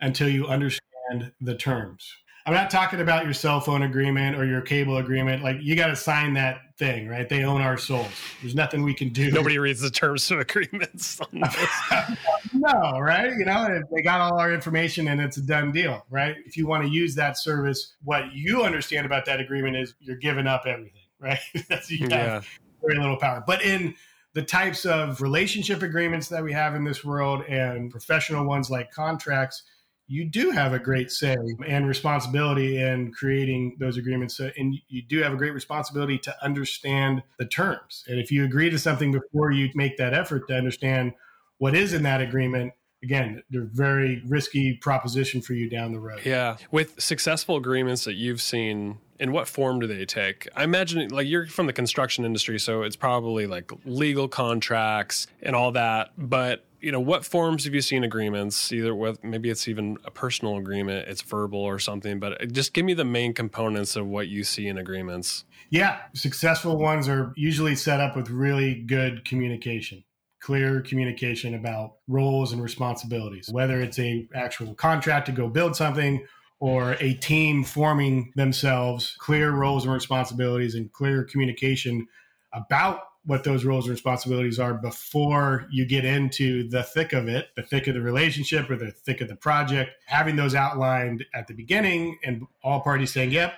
until 0.00 0.28
you 0.28 0.46
understand 0.46 1.32
the 1.40 1.54
terms. 1.54 2.06
I'm 2.44 2.54
not 2.54 2.70
talking 2.70 3.00
about 3.00 3.24
your 3.24 3.34
cell 3.34 3.60
phone 3.60 3.82
agreement 3.82 4.36
or 4.36 4.46
your 4.46 4.60
cable 4.60 4.98
agreement. 4.98 5.42
Like 5.42 5.56
you 5.60 5.74
got 5.74 5.88
to 5.88 5.96
sign 5.96 6.34
that 6.34 6.58
thing, 6.78 7.08
right? 7.08 7.28
They 7.28 7.44
own 7.44 7.60
our 7.60 7.78
souls. 7.78 8.10
There's 8.40 8.54
nothing 8.54 8.82
we 8.82 8.94
can 8.94 9.08
do. 9.08 9.30
Nobody 9.30 9.58
reads 9.58 9.80
the 9.80 9.90
terms 9.90 10.30
of 10.30 10.40
agreements. 10.40 11.20
no, 11.32 12.98
right? 13.00 13.32
You 13.32 13.44
know, 13.44 13.82
they 13.94 14.02
got 14.02 14.20
all 14.20 14.38
our 14.38 14.52
information 14.52 15.08
and 15.08 15.20
it's 15.20 15.38
a 15.38 15.42
done 15.42 15.72
deal, 15.72 16.04
right? 16.10 16.36
If 16.44 16.56
you 16.56 16.66
want 16.66 16.84
to 16.84 16.90
use 16.90 17.14
that 17.14 17.38
service, 17.38 17.94
what 18.04 18.32
you 18.32 18.62
understand 18.62 19.06
about 19.06 19.24
that 19.26 19.40
agreement 19.40 19.76
is 19.76 19.94
you're 20.00 20.16
giving 20.16 20.46
up 20.46 20.64
everything, 20.66 21.02
right? 21.20 21.40
That's 21.68 21.90
you 21.90 22.00
have 22.00 22.10
yeah. 22.10 22.40
very 22.82 22.98
little 22.98 23.16
power. 23.16 23.42
But 23.46 23.62
in 23.62 23.94
the 24.34 24.42
types 24.42 24.84
of 24.84 25.22
relationship 25.22 25.82
agreements 25.82 26.28
that 26.28 26.44
we 26.44 26.52
have 26.52 26.74
in 26.74 26.84
this 26.84 27.02
world 27.02 27.42
and 27.48 27.90
professional 27.90 28.44
ones 28.44 28.68
like 28.68 28.90
contracts 28.90 29.62
you 30.08 30.24
do 30.24 30.50
have 30.50 30.72
a 30.72 30.78
great 30.78 31.10
say 31.10 31.36
and 31.66 31.86
responsibility 31.86 32.80
in 32.80 33.12
creating 33.12 33.76
those 33.80 33.96
agreements. 33.96 34.38
Uh, 34.38 34.50
and 34.56 34.76
you 34.88 35.02
do 35.02 35.22
have 35.22 35.32
a 35.32 35.36
great 35.36 35.52
responsibility 35.52 36.18
to 36.18 36.34
understand 36.44 37.22
the 37.38 37.46
terms. 37.46 38.04
And 38.06 38.18
if 38.18 38.30
you 38.30 38.44
agree 38.44 38.70
to 38.70 38.78
something 38.78 39.12
before 39.12 39.50
you 39.50 39.70
make 39.74 39.96
that 39.96 40.14
effort 40.14 40.46
to 40.48 40.54
understand 40.54 41.12
what 41.58 41.74
is 41.74 41.92
in 41.92 42.02
that 42.04 42.20
agreement, 42.20 42.72
again, 43.02 43.42
they're 43.50 43.68
very 43.72 44.22
risky 44.26 44.74
proposition 44.74 45.40
for 45.40 45.54
you 45.54 45.68
down 45.68 45.92
the 45.92 46.00
road. 46.00 46.20
Yeah. 46.24 46.56
With 46.70 47.00
successful 47.00 47.56
agreements 47.56 48.04
that 48.04 48.14
you've 48.14 48.40
seen, 48.40 48.98
in 49.18 49.32
what 49.32 49.48
form 49.48 49.80
do 49.80 49.86
they 49.86 50.04
take? 50.04 50.46
I 50.54 50.64
imagine 50.64 51.08
like 51.08 51.26
you're 51.26 51.46
from 51.46 51.66
the 51.66 51.72
construction 51.72 52.24
industry, 52.24 52.58
so 52.58 52.82
it's 52.82 52.96
probably 52.96 53.46
like 53.46 53.72
legal 53.84 54.28
contracts 54.28 55.26
and 55.42 55.56
all 55.56 55.72
that. 55.72 56.10
But 56.18 56.64
you 56.86 56.92
know, 56.92 57.00
what 57.00 57.24
forms 57.24 57.64
have 57.64 57.74
you 57.74 57.80
seen 57.80 58.04
agreements? 58.04 58.72
Either 58.72 58.94
with 58.94 59.24
maybe 59.24 59.50
it's 59.50 59.66
even 59.66 59.98
a 60.04 60.10
personal 60.12 60.56
agreement, 60.56 61.08
it's 61.08 61.20
verbal 61.20 61.58
or 61.58 61.80
something, 61.80 62.20
but 62.20 62.40
uh, 62.40 62.46
just 62.46 62.72
give 62.72 62.84
me 62.84 62.94
the 62.94 63.04
main 63.04 63.34
components 63.34 63.96
of 63.96 64.06
what 64.06 64.28
you 64.28 64.44
see 64.44 64.68
in 64.68 64.78
agreements. 64.78 65.44
Yeah, 65.68 65.98
successful 66.14 66.78
ones 66.78 67.08
are 67.08 67.32
usually 67.36 67.74
set 67.74 67.98
up 67.98 68.14
with 68.14 68.30
really 68.30 68.74
good 68.74 69.24
communication 69.24 70.04
clear 70.40 70.80
communication 70.82 71.54
about 71.54 71.94
roles 72.06 72.52
and 72.52 72.62
responsibilities 72.62 73.48
whether 73.50 73.80
it's 73.80 73.98
a 73.98 74.28
actual 74.34 74.74
contract 74.74 75.26
to 75.26 75.32
go 75.32 75.48
build 75.48 75.74
something 75.74 76.24
or 76.60 76.92
a 77.00 77.14
team 77.14 77.64
forming 77.64 78.30
themselves 78.36 79.16
clear 79.18 79.50
roles 79.50 79.84
and 79.84 79.92
responsibilities 79.92 80.74
and 80.74 80.92
clear 80.92 81.24
communication 81.24 82.06
about 82.52 83.00
what 83.26 83.44
those 83.44 83.64
roles 83.64 83.84
and 83.86 83.90
responsibilities 83.90 84.58
are 84.58 84.74
before 84.74 85.66
you 85.70 85.84
get 85.84 86.04
into 86.04 86.68
the 86.68 86.82
thick 86.82 87.12
of 87.12 87.28
it, 87.28 87.48
the 87.56 87.62
thick 87.62 87.88
of 87.88 87.94
the 87.94 88.00
relationship 88.00 88.70
or 88.70 88.76
the 88.76 88.90
thick 88.90 89.20
of 89.20 89.28
the 89.28 89.36
project, 89.36 89.90
having 90.06 90.36
those 90.36 90.54
outlined 90.54 91.24
at 91.34 91.48
the 91.48 91.54
beginning 91.54 92.18
and 92.24 92.46
all 92.62 92.80
parties 92.80 93.12
saying, 93.12 93.32
yep, 93.32 93.54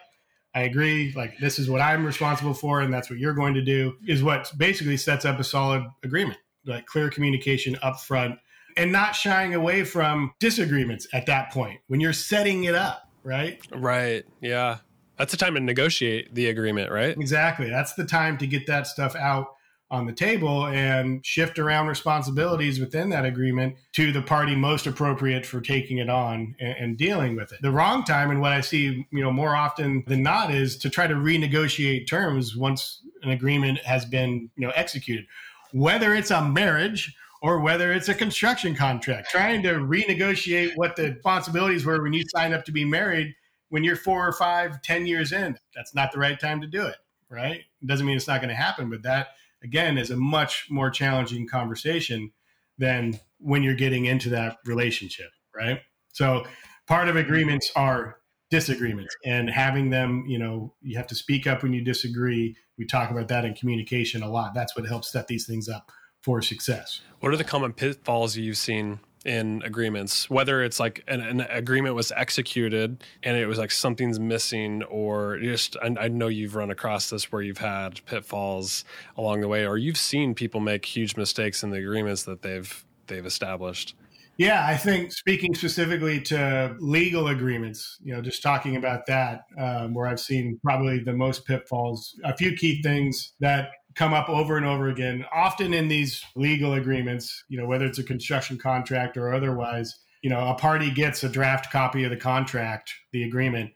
I 0.55 0.63
agree. 0.63 1.13
Like, 1.15 1.39
this 1.39 1.59
is 1.59 1.69
what 1.69 1.83
I'm 1.83 2.05
responsible 2.05 2.55
for, 2.55 2.81
and 2.81 2.93
that's 2.93 3.11
what 3.11 3.19
you're 3.19 3.35
going 3.35 3.55
to 3.55 3.63
do, 3.63 3.97
is 4.07 4.23
what 4.23 4.51
basically 4.57 4.97
sets 4.97 5.25
up 5.25 5.39
a 5.39 5.45
solid 5.45 5.85
agreement, 6.03 6.39
like 6.65 6.87
clear 6.87 7.11
communication 7.11 7.77
up 7.83 8.01
front 8.01 8.39
and 8.79 8.91
not 8.91 9.15
shying 9.15 9.55
away 9.55 9.85
from 9.85 10.33
disagreements 10.39 11.07
at 11.13 11.27
that 11.27 11.53
point 11.53 11.81
when 11.89 12.01
you're 12.01 12.13
setting 12.13 12.65
it 12.65 12.75
up, 12.75 13.11
right? 13.23 13.61
Right. 13.75 14.25
Yeah. 14.41 14.79
That's 15.19 15.33
the 15.33 15.37
time 15.37 15.55
to 15.55 15.61
negotiate 15.61 16.35
the 16.35 16.47
agreement, 16.47 16.93
right? 16.93 17.17
Exactly. 17.19 17.69
That's 17.69 17.95
the 17.95 18.05
time 18.05 18.39
to 18.39 18.47
get 18.47 18.67
that 18.69 18.87
stuff 18.87 19.17
out 19.17 19.49
on 19.91 20.07
the 20.07 20.13
table 20.13 20.67
and 20.67 21.25
shift 21.25 21.59
around 21.59 21.87
responsibilities 21.87 22.79
within 22.79 23.09
that 23.09 23.25
agreement 23.25 23.75
to 23.93 24.13
the 24.13 24.21
party 24.21 24.55
most 24.55 24.87
appropriate 24.87 25.47
for 25.47 25.61
taking 25.61 25.99
it 25.99 26.11
on 26.11 26.55
and, 26.61 26.77
and, 26.79 26.99
dealing 26.99 27.37
with 27.37 27.53
it. 27.53 27.63
The 27.63 27.71
wrong 27.71 28.05
time 28.05 28.31
and 28.31 28.41
what 28.41 28.53
I 28.53 28.61
see, 28.61 29.07
you 29.11 29.23
know, 29.23 29.31
more 29.31 29.57
often 29.57 30.05
than 30.07 30.23
not 30.23 30.53
is 30.53 30.77
to 30.79 30.91
try 30.91 31.07
to 31.07 31.15
renegotiate 31.15 32.07
terms 32.07 32.55
once 32.55 33.01
an 33.23 33.31
agreement 33.31 33.79
has 33.79 34.05
been, 34.05 34.51
you 34.57 34.67
know, 34.67 34.73
executed. 34.75 35.25
Whether 35.73 36.15
it's 36.15 36.31
a 36.31 36.45
marriage 36.45 37.15
or 37.41 37.61
whether 37.61 37.93
it's 37.93 38.09
a 38.09 38.15
construction 38.15 38.75
contract, 38.75 39.31
trying 39.31 39.63
to 39.63 39.75
renegotiate 39.75 40.73
what 40.77 40.97
the 40.97 41.13
responsibilities 41.13 41.87
were 41.87 42.03
when 42.03 42.13
you 42.13 42.25
signed 42.29 42.53
up 42.53 42.65
to 42.67 42.73
be 42.73 42.85
married 42.85 43.35
when 43.71 43.85
you're 43.85 43.97
four 43.97 44.27
or 44.27 44.33
five, 44.33 44.83
ten 44.83 45.07
years 45.07 45.33
in. 45.33 45.57
That's 45.75 45.95
not 45.95 46.13
the 46.13 46.19
right 46.19 46.39
time 46.39 46.61
to 46.61 46.67
do 46.67 46.87
it, 46.87 46.97
right? 47.31 47.61
It 47.83 47.87
doesn't 47.87 48.07
mean 48.07 48.17
it's 48.17 48.29
not 48.29 48.41
going 48.41 48.51
to 48.51 48.55
happen, 48.55 48.91
but 48.91 49.03
that 49.03 49.29
again 49.63 49.99
is 49.99 50.11
a 50.11 50.17
much 50.17 50.67
more 50.71 50.91
challenging 50.91 51.47
conversation 51.47 52.33
than 52.79 53.19
when 53.39 53.63
you're 53.63 53.75
getting 53.75 54.05
into 54.05 54.31
that 54.31 54.59
relationship, 54.65 55.31
right? 55.55 55.81
So 56.13 56.45
part 56.87 57.09
of 57.09 57.17
agreements 57.17 57.71
are 57.77 58.19
disagreements 58.51 59.15
and 59.25 59.51
having 59.51 59.91
them, 59.91 60.25
you 60.27 60.39
know, 60.39 60.75
you 60.81 60.97
have 60.97 61.07
to 61.09 61.15
speak 61.15 61.47
up 61.47 61.63
when 61.63 61.73
you 61.73 61.85
disagree. 61.85 62.57
We 62.79 62.87
talk 62.87 63.11
about 63.11 63.29
that 63.29 63.45
in 63.45 63.55
communication 63.55 64.23
a 64.23 64.31
lot. 64.31 64.55
That's 64.55 64.77
what 64.77 64.87
helps 64.87 65.13
set 65.13 65.29
these 65.29 65.47
things 65.47 65.69
up 65.69 65.91
for 66.23 66.41
success. 66.41 67.01
What 67.21 67.33
are 67.33 67.37
the 67.37 67.45
common 67.45 67.73
pitfalls 67.73 68.37
you've 68.37 68.57
seen 68.57 69.01
in 69.25 69.63
agreements, 69.65 70.31
whether 70.31 70.63
it's 70.63 70.79
like 70.79 71.03
an, 71.09 71.21
an, 71.21 71.41
agreement 71.43 71.95
was 71.95 72.13
executed 72.13 73.03
and 73.23 73.37
it 73.37 73.47
was 73.47 73.59
like 73.59 73.71
something's 73.71 74.21
missing, 74.21 74.83
or 74.85 75.39
just 75.39 75.77
I, 75.83 75.95
I, 76.01 76.09
know 76.09 76.29
you've 76.29 76.55
run 76.55 76.71
across 76.71 77.11
this 77.11 77.33
where 77.33 77.43
you've 77.43 77.59
had 77.59 78.05
pitfalls 78.07 78.85
along 79.17 79.41
the 79.41 79.49
way, 79.49 79.67
or 79.67 79.77
you've 79.77 79.99
seen 79.99 80.35
people 80.35 80.61
make 80.61 80.85
huge 80.85 81.17
mistakes 81.17 81.63
in 81.63 81.71
the 81.71 81.79
agreements 81.79 82.23
that 82.25 82.43
they've 82.43 82.85
they've 83.09 83.27
established. 83.27 83.95
Yeah, 84.39 84.65
I 84.65 84.77
think 84.77 85.13
speaking 85.13 85.53
specifically 85.53 86.21
to 86.23 86.77
legal 86.79 87.27
agreements, 87.27 87.99
you 88.01 88.15
know, 88.15 88.23
just 88.23 88.41
talking 88.41 88.77
about 88.77 89.05
that, 89.07 89.43
um, 89.59 89.95
where 89.95 90.07
I've 90.07 90.21
seen 90.21 90.61
probably 90.63 91.01
the 91.01 91.13
most 91.13 91.45
pitfalls, 91.45 92.15
a 92.23 92.37
few 92.37 92.53
key 92.53 92.81
things 92.81 93.33
that 93.41 93.71
come 93.99 94.15
up 94.15 94.29
over 94.29 94.57
and 94.57 94.65
over 94.65 94.89
again, 94.89 95.27
often 95.33 95.75
in 95.75 95.89
these 95.89 96.25
legal 96.37 96.75
agreements, 96.75 97.43
you 97.49 97.59
know, 97.59 97.67
whether 97.67 97.85
it's 97.85 97.99
a 97.99 98.05
construction 98.05 98.57
contract 98.57 99.17
or 99.17 99.35
otherwise, 99.35 99.99
you 100.23 100.31
know, 100.31 100.47
a 100.47 100.55
party 100.55 100.89
gets 100.89 101.25
a 101.25 101.29
draft 101.29 101.73
copy 101.73 102.05
of 102.05 102.11
the 102.11 102.17
contract, 102.17 102.95
the 103.13 103.25
agreement, 103.25 103.73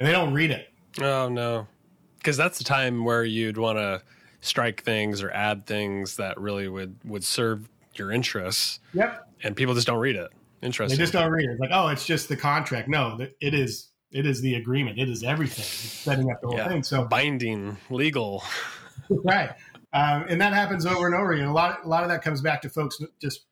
and 0.00 0.08
they 0.08 0.12
don't 0.12 0.32
read 0.32 0.50
it. 0.50 0.68
Oh, 1.02 1.28
no. 1.28 1.66
Because 2.16 2.38
that's 2.38 2.56
the 2.56 2.64
time 2.64 3.04
where 3.04 3.22
you'd 3.22 3.58
want 3.58 3.76
to 3.76 4.02
strike 4.40 4.82
things 4.82 5.22
or 5.22 5.30
add 5.30 5.66
things 5.66 6.16
that 6.16 6.40
really 6.40 6.68
would, 6.68 6.96
would 7.04 7.22
serve 7.22 7.68
your 7.96 8.10
interests. 8.10 8.80
Yep. 8.94 9.28
And 9.42 9.54
people 9.54 9.74
just 9.74 9.86
don't 9.86 9.98
read 9.98 10.16
it. 10.16 10.30
Interesting. 10.62 10.96
They 10.96 11.02
just 11.02 11.12
don't 11.12 11.30
read 11.30 11.50
it. 11.50 11.52
It's 11.52 11.60
like, 11.60 11.70
oh, 11.70 11.88
it's 11.88 12.06
just 12.06 12.30
the 12.30 12.36
contract. 12.36 12.88
No, 12.88 13.18
it 13.42 13.52
is. 13.52 13.90
It 14.10 14.24
is 14.24 14.40
the 14.40 14.54
agreement. 14.54 14.98
It 14.98 15.10
is 15.10 15.22
everything. 15.22 15.64
It's 15.64 15.92
setting 15.92 16.30
up 16.30 16.40
the 16.40 16.46
whole 16.46 16.56
yeah. 16.56 16.68
thing. 16.68 16.82
So 16.82 17.04
binding, 17.04 17.76
legal. 17.90 18.42
Right. 19.10 19.50
Um, 19.92 20.26
and 20.28 20.40
that 20.40 20.52
happens 20.52 20.84
over 20.84 21.06
and 21.06 21.14
over 21.14 21.32
again. 21.32 21.46
A 21.46 21.52
lot, 21.52 21.84
a 21.84 21.88
lot 21.88 22.02
of 22.02 22.10
that 22.10 22.22
comes 22.22 22.40
back 22.40 22.62
to 22.62 22.68
folks 22.68 22.98
just 23.20 23.46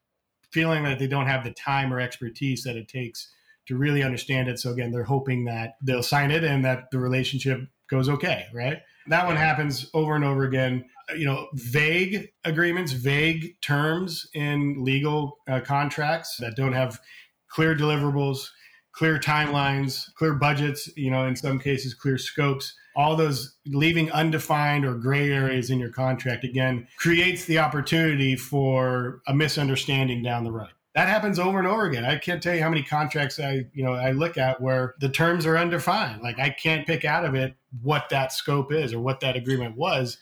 feeling 0.50 0.84
that 0.84 0.99
they 0.99 1.06
don't 1.06 1.26
have 1.26 1.42
the 1.44 1.52
time 1.52 1.92
or 1.92 2.00
expertise 2.00 2.62
that 2.64 2.76
it 2.76 2.88
takes 2.88 3.30
to 3.66 3.76
really 3.76 4.02
understand 4.02 4.49
it. 4.49 4.58
So 4.58 4.70
again, 4.70 4.92
they're 4.92 5.04
hoping 5.04 5.44
that 5.46 5.76
they'll 5.82 6.02
sign 6.02 6.30
it 6.30 6.44
and 6.44 6.64
that 6.64 6.90
the 6.90 6.99
relationship 6.99 7.61
goes 7.88 8.08
okay, 8.08 8.46
right? 8.52 8.78
That 9.08 9.26
one 9.26 9.37
happens 9.37 9.90
over 9.94 10.14
and 10.14 10.25
over 10.25 10.44
again. 10.44 10.84
You 11.14 11.26
know, 11.26 11.49
vague 11.54 12.30
agreements, 12.44 12.92
vague 12.92 13.61
terms 13.61 14.26
in 14.34 14.82
legal 14.82 15.38
uh, 15.49 15.61
contracts 15.61 16.37
that 16.38 16.56
don't 16.56 16.73
have 16.73 17.00
clear 17.49 17.75
deliverables, 17.75 18.49
clear 18.95 19.19
timelines, 19.19 20.13
clear 20.15 20.35
budgets, 20.35 20.89
you 20.97 21.11
know, 21.11 21.27
in 21.27 21.37
some 21.37 21.59
cases, 21.59 21.95
clear 21.95 22.17
scopes. 22.17 22.75
All 22.97 23.17
those 23.17 23.57
leaving 23.67 24.11
undefined 24.13 24.85
or 24.85 24.95
gray 24.95 25.33
areas 25.33 25.71
in 25.71 25.81
your 25.81 25.91
contract 25.91 26.45
again 26.45 26.87
creates 26.97 27.45
the 27.45 27.59
opportunity 27.59 28.37
for 28.37 29.21
a 29.27 29.35
misunderstanding 29.35 30.23
down 30.23 30.45
the 30.45 30.53
road. 30.53 30.69
That 30.95 31.09
happens 31.09 31.41
over 31.41 31.59
and 31.59 31.67
over 31.67 31.87
again. 31.87 32.05
I 32.05 32.19
can't 32.19 32.41
tell 32.41 32.55
you 32.55 32.63
how 32.63 32.69
many 32.69 32.85
contracts 32.85 33.41
i 33.41 33.67
you 33.73 33.83
know 33.83 33.95
i 33.95 34.13
look 34.13 34.39
at 34.39 34.61
where 34.61 34.95
the 35.01 35.09
terms 35.09 35.45
are 35.45 35.59
undefined. 35.59 36.23
Like 36.23 36.39
i 36.39 36.51
can't 36.51 36.87
pick 36.87 37.05
out 37.05 37.25
of 37.25 37.35
it 37.35 37.57
what 37.83 38.09
that 38.11 38.33
scope 38.33 38.73
is 38.73 38.93
or 38.93 39.01
what 39.01 39.19
that 39.21 39.35
agreement 39.35 39.77
was. 39.77 40.19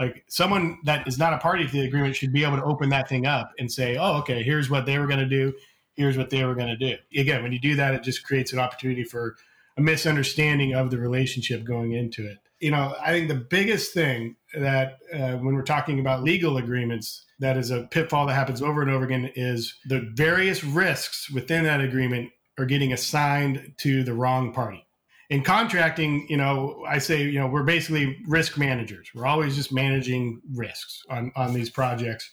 Like 0.00 0.24
someone 0.26 0.78
that 0.82 1.06
is 1.06 1.16
not 1.16 1.32
a 1.32 1.38
party 1.38 1.64
to 1.64 1.72
the 1.72 1.86
agreement 1.86 2.16
should 2.16 2.32
be 2.32 2.42
able 2.42 2.56
to 2.56 2.64
open 2.64 2.88
that 2.88 3.08
thing 3.08 3.24
up 3.24 3.52
and 3.60 3.70
say 3.70 3.96
oh 3.98 4.18
okay 4.18 4.42
here's 4.42 4.68
what 4.68 4.84
they 4.84 4.98
were 4.98 5.06
going 5.06 5.20
to 5.20 5.26
do 5.26 5.54
here's 5.96 6.16
what 6.16 6.30
they 6.30 6.44
were 6.44 6.54
going 6.54 6.68
to 6.68 6.76
do 6.76 6.96
again 7.18 7.42
when 7.42 7.52
you 7.52 7.58
do 7.58 7.76
that 7.76 7.94
it 7.94 8.02
just 8.02 8.24
creates 8.24 8.52
an 8.52 8.58
opportunity 8.58 9.04
for 9.04 9.36
a 9.76 9.80
misunderstanding 9.80 10.74
of 10.74 10.90
the 10.90 10.98
relationship 10.98 11.64
going 11.64 11.92
into 11.92 12.26
it. 12.26 12.38
You 12.60 12.70
know, 12.70 12.94
I 13.00 13.12
think 13.12 13.28
the 13.28 13.34
biggest 13.34 13.92
thing 13.92 14.36
that 14.58 14.98
uh, 15.12 15.32
when 15.32 15.54
we're 15.54 15.62
talking 15.62 16.00
about 16.00 16.22
legal 16.22 16.56
agreements, 16.56 17.26
that 17.40 17.58
is 17.58 17.70
a 17.70 17.82
pitfall 17.82 18.26
that 18.26 18.34
happens 18.34 18.62
over 18.62 18.80
and 18.80 18.90
over 18.90 19.04
again 19.04 19.30
is 19.36 19.74
the 19.84 20.10
various 20.14 20.64
risks 20.64 21.30
within 21.30 21.64
that 21.64 21.82
agreement 21.82 22.30
are 22.58 22.64
getting 22.64 22.94
assigned 22.94 23.74
to 23.78 24.02
the 24.02 24.14
wrong 24.14 24.54
party. 24.54 24.82
In 25.28 25.42
contracting, 25.42 26.26
you 26.30 26.38
know, 26.38 26.82
I 26.88 26.98
say, 26.98 27.24
you 27.24 27.38
know, 27.38 27.48
we're 27.48 27.64
basically 27.64 28.16
risk 28.26 28.56
managers. 28.56 29.10
We're 29.14 29.26
always 29.26 29.56
just 29.56 29.72
managing 29.72 30.40
risks 30.54 31.02
on, 31.10 31.32
on 31.36 31.52
these 31.52 31.68
projects. 31.68 32.30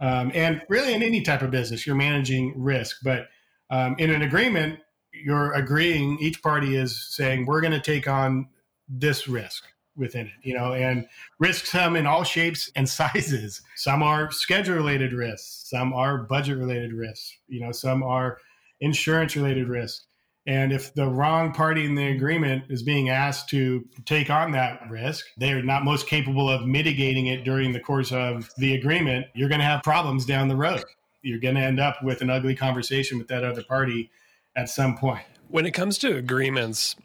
Um, 0.00 0.32
and 0.34 0.62
really, 0.68 0.92
in 0.92 1.02
any 1.02 1.22
type 1.22 1.42
of 1.42 1.50
business, 1.50 1.86
you're 1.86 1.96
managing 1.96 2.52
risk. 2.56 2.98
But 3.02 3.28
um, 3.70 3.96
in 3.98 4.10
an 4.10 4.22
agreement, 4.22 4.80
you're 5.12 5.52
agreeing 5.52 6.18
each 6.20 6.42
party 6.42 6.76
is 6.76 7.14
saying 7.14 7.46
we're 7.46 7.60
going 7.60 7.72
to 7.72 7.80
take 7.80 8.08
on 8.08 8.48
this 8.88 9.28
risk 9.28 9.64
within 9.96 10.26
it 10.26 10.32
you 10.42 10.52
know 10.52 10.72
and 10.72 11.06
risks 11.38 11.70
come 11.70 11.94
in 11.94 12.06
all 12.06 12.24
shapes 12.24 12.70
and 12.74 12.88
sizes 13.00 13.62
some 13.76 14.02
are 14.02 14.30
schedule 14.30 14.74
related 14.74 15.12
risks 15.12 15.68
some 15.70 15.92
are 15.92 16.18
budget 16.18 16.58
related 16.58 16.92
risks 16.92 17.38
you 17.48 17.60
know 17.60 17.72
some 17.72 18.02
are 18.02 18.38
insurance 18.80 19.36
related 19.36 19.68
risks 19.68 20.06
and 20.46 20.72
if 20.72 20.92
the 20.94 21.08
wrong 21.08 21.52
party 21.52 21.86
in 21.86 21.94
the 21.94 22.08
agreement 22.08 22.64
is 22.68 22.82
being 22.82 23.08
asked 23.08 23.48
to 23.50 23.84
take 24.04 24.28
on 24.28 24.52
that 24.52 24.80
risk, 24.90 25.24
they're 25.38 25.62
not 25.62 25.84
most 25.84 26.06
capable 26.06 26.50
of 26.50 26.66
mitigating 26.66 27.26
it 27.26 27.44
during 27.44 27.72
the 27.72 27.80
course 27.80 28.12
of 28.12 28.50
the 28.58 28.74
agreement, 28.74 29.26
you're 29.34 29.48
going 29.48 29.60
to 29.60 29.66
have 29.66 29.82
problems 29.82 30.26
down 30.26 30.48
the 30.48 30.56
road. 30.56 30.84
You're 31.22 31.40
going 31.40 31.54
to 31.54 31.62
end 31.62 31.80
up 31.80 31.96
with 32.02 32.20
an 32.20 32.28
ugly 32.28 32.54
conversation 32.54 33.16
with 33.16 33.28
that 33.28 33.42
other 33.42 33.62
party 33.62 34.10
at 34.54 34.68
some 34.68 34.96
point. 34.96 35.24
When 35.48 35.64
it 35.64 35.72
comes 35.72 35.96
to 35.98 36.16
agreements, 36.16 36.96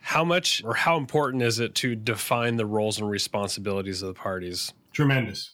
how 0.00 0.24
much 0.24 0.62
or 0.64 0.74
how 0.74 0.96
important 0.96 1.42
is 1.42 1.60
it 1.60 1.74
to 1.76 1.94
define 1.94 2.56
the 2.56 2.66
roles 2.66 2.98
and 2.98 3.08
responsibilities 3.08 4.00
of 4.00 4.08
the 4.08 4.14
parties? 4.14 4.72
Tremendous. 4.92 5.53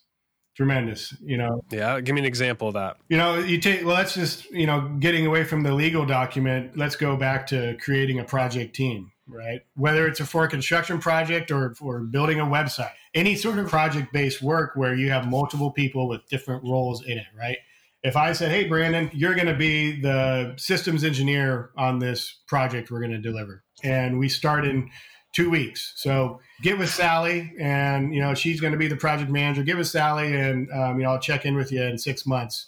Tremendous, 0.56 1.14
you 1.22 1.38
know. 1.38 1.62
Yeah, 1.70 2.00
give 2.00 2.14
me 2.14 2.20
an 2.20 2.26
example 2.26 2.68
of 2.68 2.74
that. 2.74 2.96
You 3.08 3.16
know, 3.16 3.38
you 3.38 3.58
take 3.58 3.84
well, 3.84 3.94
let's 3.94 4.14
just, 4.14 4.50
you 4.50 4.66
know, 4.66 4.96
getting 4.98 5.26
away 5.26 5.44
from 5.44 5.62
the 5.62 5.72
legal 5.72 6.04
document, 6.04 6.76
let's 6.76 6.96
go 6.96 7.16
back 7.16 7.46
to 7.48 7.76
creating 7.80 8.18
a 8.18 8.24
project 8.24 8.74
team, 8.74 9.12
right? 9.26 9.60
Whether 9.74 10.06
it's 10.06 10.20
a 10.20 10.26
for 10.26 10.44
a 10.44 10.48
construction 10.48 10.98
project 10.98 11.50
or 11.50 11.74
for 11.74 12.00
building 12.00 12.40
a 12.40 12.44
website, 12.44 12.92
any 13.14 13.36
sort 13.36 13.58
of 13.58 13.68
project 13.68 14.12
based 14.12 14.42
work 14.42 14.72
where 14.74 14.94
you 14.94 15.10
have 15.10 15.28
multiple 15.28 15.70
people 15.70 16.08
with 16.08 16.26
different 16.28 16.64
roles 16.64 17.04
in 17.06 17.16
it, 17.18 17.26
right? 17.38 17.58
if 18.02 18.16
I 18.16 18.32
said, 18.32 18.50
"Hey, 18.50 18.66
Brandon, 18.66 19.10
you're 19.12 19.34
going 19.34 19.46
to 19.46 19.54
be 19.54 20.00
the 20.00 20.54
systems 20.56 21.04
engineer 21.04 21.70
on 21.76 21.98
this 21.98 22.40
project 22.46 22.90
we're 22.90 23.00
going 23.00 23.12
to 23.12 23.18
deliver," 23.18 23.62
and 23.82 24.18
we 24.18 24.28
start 24.28 24.64
in 24.64 24.90
two 25.32 25.50
weeks, 25.50 25.92
so 25.96 26.40
get 26.62 26.78
with 26.78 26.90
Sally, 26.90 27.52
and 27.58 28.14
you 28.14 28.20
know 28.20 28.34
she's 28.34 28.60
going 28.60 28.72
to 28.72 28.78
be 28.78 28.88
the 28.88 28.96
project 28.96 29.30
manager. 29.30 29.62
Get 29.62 29.76
with 29.76 29.88
Sally, 29.88 30.34
and 30.34 30.70
um, 30.72 30.98
you 30.98 31.04
know 31.04 31.12
I'll 31.12 31.20
check 31.20 31.46
in 31.46 31.54
with 31.54 31.72
you 31.72 31.82
in 31.82 31.98
six 31.98 32.26
months, 32.26 32.66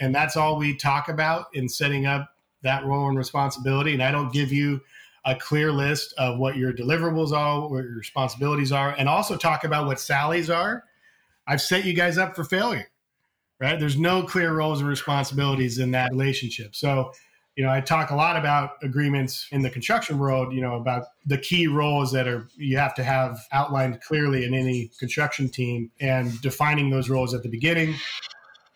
and 0.00 0.14
that's 0.14 0.36
all 0.36 0.56
we 0.56 0.76
talk 0.76 1.08
about 1.08 1.46
in 1.54 1.68
setting 1.68 2.06
up 2.06 2.30
that 2.62 2.84
role 2.84 3.08
and 3.08 3.18
responsibility. 3.18 3.92
And 3.92 4.02
I 4.02 4.10
don't 4.10 4.32
give 4.32 4.52
you 4.52 4.80
a 5.26 5.34
clear 5.34 5.72
list 5.72 6.14
of 6.18 6.38
what 6.38 6.56
your 6.56 6.72
deliverables 6.72 7.32
are, 7.32 7.68
what 7.68 7.84
your 7.84 7.96
responsibilities 7.96 8.72
are, 8.72 8.94
and 8.98 9.08
also 9.08 9.36
talk 9.36 9.64
about 9.64 9.86
what 9.86 10.00
Sally's 10.00 10.50
are. 10.50 10.84
I've 11.46 11.60
set 11.60 11.84
you 11.84 11.92
guys 11.92 12.18
up 12.18 12.34
for 12.34 12.44
failure 12.44 12.88
right? 13.60 13.78
There's 13.78 13.98
no 13.98 14.22
clear 14.22 14.52
roles 14.52 14.80
and 14.80 14.88
responsibilities 14.88 15.78
in 15.78 15.90
that 15.92 16.10
relationship. 16.10 16.74
So, 16.74 17.12
you 17.56 17.64
know, 17.64 17.70
I 17.70 17.80
talk 17.80 18.10
a 18.10 18.16
lot 18.16 18.36
about 18.36 18.72
agreements 18.82 19.46
in 19.52 19.62
the 19.62 19.70
construction 19.70 20.18
world, 20.18 20.52
you 20.52 20.60
know, 20.60 20.74
about 20.74 21.06
the 21.24 21.38
key 21.38 21.68
roles 21.68 22.10
that 22.12 22.26
are 22.26 22.48
you 22.56 22.76
have 22.78 22.94
to 22.96 23.04
have 23.04 23.38
outlined 23.52 24.00
clearly 24.00 24.44
in 24.44 24.54
any 24.54 24.90
construction 24.98 25.48
team 25.48 25.90
and 26.00 26.40
defining 26.40 26.90
those 26.90 27.08
roles 27.08 27.32
at 27.32 27.42
the 27.42 27.48
beginning. 27.48 27.94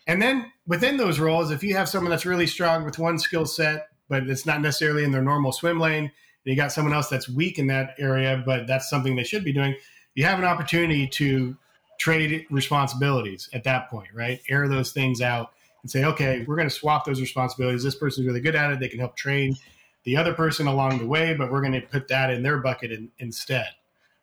And 0.07 0.21
then 0.21 0.51
within 0.65 0.97
those 0.97 1.19
roles, 1.19 1.51
if 1.51 1.61
you 1.61 1.75
have 1.75 1.89
someone 1.89 2.09
that's 2.09 2.25
really 2.25 2.47
strong 2.47 2.85
with 2.85 2.97
one 2.97 3.19
skill 3.19 3.45
set, 3.45 3.89
but 4.07 4.23
it's 4.23 4.45
not 4.45 4.61
necessarily 4.61 5.03
in 5.03 5.11
their 5.11 5.21
normal 5.21 5.51
swim 5.51 5.79
lane, 5.79 6.05
and 6.05 6.11
you 6.45 6.55
got 6.55 6.71
someone 6.71 6.93
else 6.93 7.09
that's 7.09 7.29
weak 7.29 7.59
in 7.59 7.67
that 7.67 7.95
area, 7.99 8.41
but 8.45 8.65
that's 8.65 8.89
something 8.89 9.15
they 9.15 9.23
should 9.23 9.43
be 9.43 9.53
doing, 9.53 9.75
you 10.15 10.23
have 10.25 10.39
an 10.39 10.45
opportunity 10.45 11.07
to 11.07 11.55
trade 11.99 12.45
responsibilities 12.49 13.49
at 13.53 13.65
that 13.65 13.89
point, 13.89 14.07
right? 14.13 14.41
Air 14.49 14.67
those 14.67 14.91
things 14.93 15.21
out 15.21 15.51
and 15.81 15.91
say, 15.91 16.03
okay, 16.05 16.43
we're 16.47 16.55
going 16.55 16.69
to 16.69 16.73
swap 16.73 17.05
those 17.05 17.21
responsibilities. 17.21 17.83
This 17.83 17.95
person's 17.95 18.27
really 18.27 18.41
good 18.41 18.55
at 18.55 18.71
it. 18.71 18.79
They 18.79 18.89
can 18.89 18.99
help 18.99 19.15
train 19.15 19.55
the 20.03 20.17
other 20.17 20.33
person 20.33 20.67
along 20.67 20.99
the 20.99 21.05
way, 21.05 21.33
but 21.33 21.51
we're 21.51 21.61
going 21.61 21.73
to 21.73 21.81
put 21.81 22.07
that 22.07 22.29
in 22.31 22.43
their 22.43 22.57
bucket 22.59 22.91
in, 22.91 23.09
instead, 23.19 23.67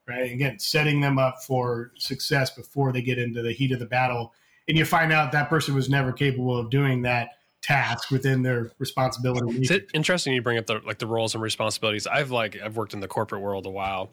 right? 0.09 0.33
Again, 0.33 0.59
setting 0.59 1.01
them 1.01 1.19
up 1.19 1.43
for 1.47 1.93
success 1.97 2.51
before 2.51 2.93
they 2.93 3.03
get 3.03 3.19
into 3.19 3.43
the 3.43 3.53
heat 3.53 3.73
of 3.73 3.79
the 3.79 3.87
battle. 3.87 4.33
And 4.69 4.77
you 4.77 4.85
find 4.85 5.13
out 5.13 5.33
that 5.33 5.49
person 5.49 5.75
was 5.75 5.89
never 5.89 6.13
capable 6.13 6.59
of 6.59 6.71
doing 6.71 7.03
that 7.03 7.31
task 7.63 8.11
within 8.11 8.43
their 8.43 8.71
responsibility. 8.79 9.59
It's 9.61 9.93
interesting 9.93 10.35
you 10.35 10.43
bring 10.43 10.59
up 10.59 10.67
the 10.67 10.81
like 10.85 10.99
the 10.99 11.07
roles 11.07 11.35
and 11.35 11.43
responsibilities. 11.43 12.07
I've 12.07 12.31
like 12.31 12.57
I've 12.63 12.77
worked 12.77 12.95
in 12.95 13.01
the 13.01 13.09
corporate 13.09 13.43
world 13.43 13.67
a 13.67 13.71
while, 13.71 14.11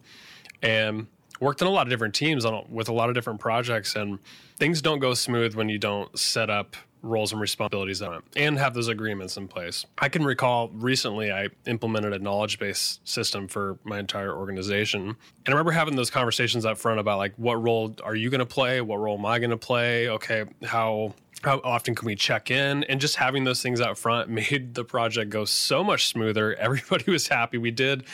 and 0.62 1.06
worked 1.40 1.60
in 1.60 1.68
a 1.68 1.70
lot 1.70 1.86
of 1.86 1.90
different 1.90 2.14
teams 2.14 2.44
on 2.44 2.64
with 2.68 2.88
a 2.88 2.92
lot 2.92 3.08
of 3.08 3.14
different 3.14 3.40
projects 3.40 3.96
and 3.96 4.18
things 4.56 4.80
don't 4.80 4.98
go 4.98 5.14
smooth 5.14 5.54
when 5.54 5.68
you 5.68 5.78
don't 5.78 6.16
set 6.18 6.50
up 6.50 6.76
roles 7.04 7.32
and 7.32 7.40
responsibilities 7.40 8.02
on 8.02 8.14
it 8.14 8.22
and 8.34 8.58
have 8.58 8.74
those 8.74 8.88
agreements 8.88 9.36
in 9.36 9.46
place. 9.46 9.84
I 9.98 10.08
can 10.08 10.24
recall 10.24 10.68
recently 10.70 11.30
I 11.30 11.48
implemented 11.66 12.12
a 12.12 12.18
knowledge 12.18 12.58
base 12.58 12.98
system 13.04 13.46
for 13.46 13.78
my 13.84 13.98
entire 13.98 14.34
organization. 14.34 15.00
And 15.00 15.16
I 15.46 15.50
remember 15.50 15.72
having 15.72 15.96
those 15.96 16.10
conversations 16.10 16.64
up 16.64 16.78
front 16.78 16.98
about 16.98 17.18
like 17.18 17.34
what 17.36 17.62
role 17.62 17.94
are 18.02 18.14
you 18.14 18.30
going 18.30 18.40
to 18.40 18.46
play? 18.46 18.80
What 18.80 18.96
role 18.96 19.18
am 19.18 19.26
I 19.26 19.38
going 19.38 19.50
to 19.50 19.56
play? 19.56 20.08
Okay, 20.08 20.44
how 20.64 21.14
How 21.42 21.60
often 21.62 21.94
can 21.94 22.06
we 22.06 22.16
check 22.16 22.50
in? 22.50 22.84
And 22.84 23.00
just 23.00 23.16
having 23.16 23.44
those 23.44 23.62
things 23.62 23.80
out 23.80 23.98
front 23.98 24.30
made 24.50 24.74
the 24.74 24.84
project 24.84 25.30
go 25.30 25.44
so 25.44 25.84
much 25.84 26.06
smoother. 26.08 26.54
Everybody 26.58 27.10
was 27.10 27.28
happy. 27.28 27.58
We 27.58 27.70
did 27.70 28.04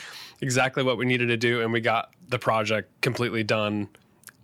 exactly 0.41 0.83
what 0.83 0.99
we 0.99 1.07
needed 1.07 1.27
to 1.27 1.37
do, 1.37 1.61
and 1.61 1.73
we 1.73 1.81
got 1.81 2.11
the 2.29 2.39
project 2.39 3.01
completely 3.03 3.45
done 3.45 3.89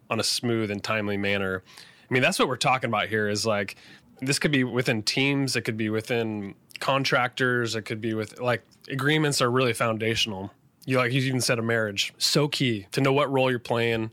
on 0.09 0.21
a 0.21 0.25
smooth 0.25 0.71
and 0.71 0.83
timely 0.83 1.17
manner. 1.17 1.63
I 2.09 2.15
mean, 2.15 2.23
that's 2.23 2.39
what 2.39 2.49
we're 2.49 2.57
talking 2.57 2.89
about 2.89 3.09
here 3.09 3.29
is 3.29 3.45
like 3.45 3.77
this 4.21 4.39
could 4.39 4.53
be 4.53 4.65
within 4.65 5.03
teams, 5.03 5.57
it 5.57 5.63
could 5.63 5.77
be 5.77 5.91
within 5.91 6.55
contractors, 6.81 7.75
it 7.75 7.83
could 7.83 8.01
be 8.01 8.15
with 8.15 8.41
like 8.41 8.63
agreements 8.89 9.41
are 9.41 9.51
really 9.51 9.73
foundational. 9.73 10.53
You 10.85 10.99
like 10.99 11.13
you 11.13 11.21
even 11.23 11.41
said 11.41 11.59
a 11.59 11.63
marriage. 11.63 12.13
So 12.19 12.49
key 12.49 12.87
to 12.93 13.01
know 13.01 13.13
what 13.13 13.31
role 13.31 13.51
you're 13.51 13.59
playing, 13.59 14.13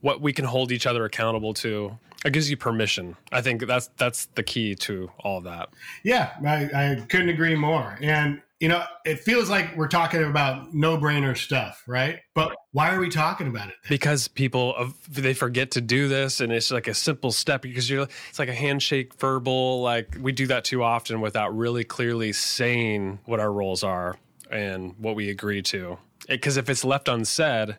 what 0.00 0.20
we 0.20 0.32
can 0.32 0.44
hold 0.44 0.72
each 0.72 0.86
other 0.86 1.04
accountable 1.04 1.54
to. 1.54 1.98
It 2.24 2.34
gives 2.34 2.50
you 2.50 2.56
permission. 2.58 3.16
I 3.32 3.40
think 3.40 3.66
that's 3.66 3.88
that's 3.96 4.26
the 4.34 4.42
key 4.42 4.74
to 4.76 5.10
all 5.20 5.40
that. 5.42 5.70
Yeah, 6.02 6.32
I, 6.44 6.64
I 6.74 7.06
couldn't 7.08 7.30
agree 7.30 7.54
more. 7.54 7.98
And 8.02 8.42
you 8.60 8.68
know, 8.68 8.84
it 9.06 9.20
feels 9.20 9.48
like 9.48 9.74
we're 9.74 9.88
talking 9.88 10.22
about 10.22 10.74
no-brainer 10.74 11.34
stuff, 11.36 11.82
right? 11.88 12.20
But 12.34 12.54
why 12.72 12.94
are 12.94 13.00
we 13.00 13.08
talking 13.08 13.46
about 13.48 13.68
it? 13.68 13.74
Then? 13.82 13.88
Because 13.88 14.28
people 14.28 14.92
they 15.08 15.32
forget 15.32 15.70
to 15.72 15.80
do 15.80 16.08
this, 16.08 16.40
and 16.40 16.52
it's 16.52 16.70
like 16.70 16.86
a 16.86 16.94
simple 16.94 17.32
step. 17.32 17.62
Because 17.62 17.88
you're, 17.88 18.06
it's 18.28 18.38
like 18.38 18.50
a 18.50 18.54
handshake, 18.54 19.14
verbal. 19.14 19.80
Like 19.80 20.16
we 20.20 20.32
do 20.32 20.46
that 20.48 20.64
too 20.64 20.82
often 20.82 21.22
without 21.22 21.56
really 21.56 21.84
clearly 21.84 22.34
saying 22.34 23.20
what 23.24 23.40
our 23.40 23.50
roles 23.50 23.82
are 23.82 24.16
and 24.50 24.94
what 24.98 25.16
we 25.16 25.30
agree 25.30 25.62
to. 25.62 25.96
Because 26.28 26.58
if 26.58 26.68
it's 26.68 26.84
left 26.84 27.08
unsaid, 27.08 27.78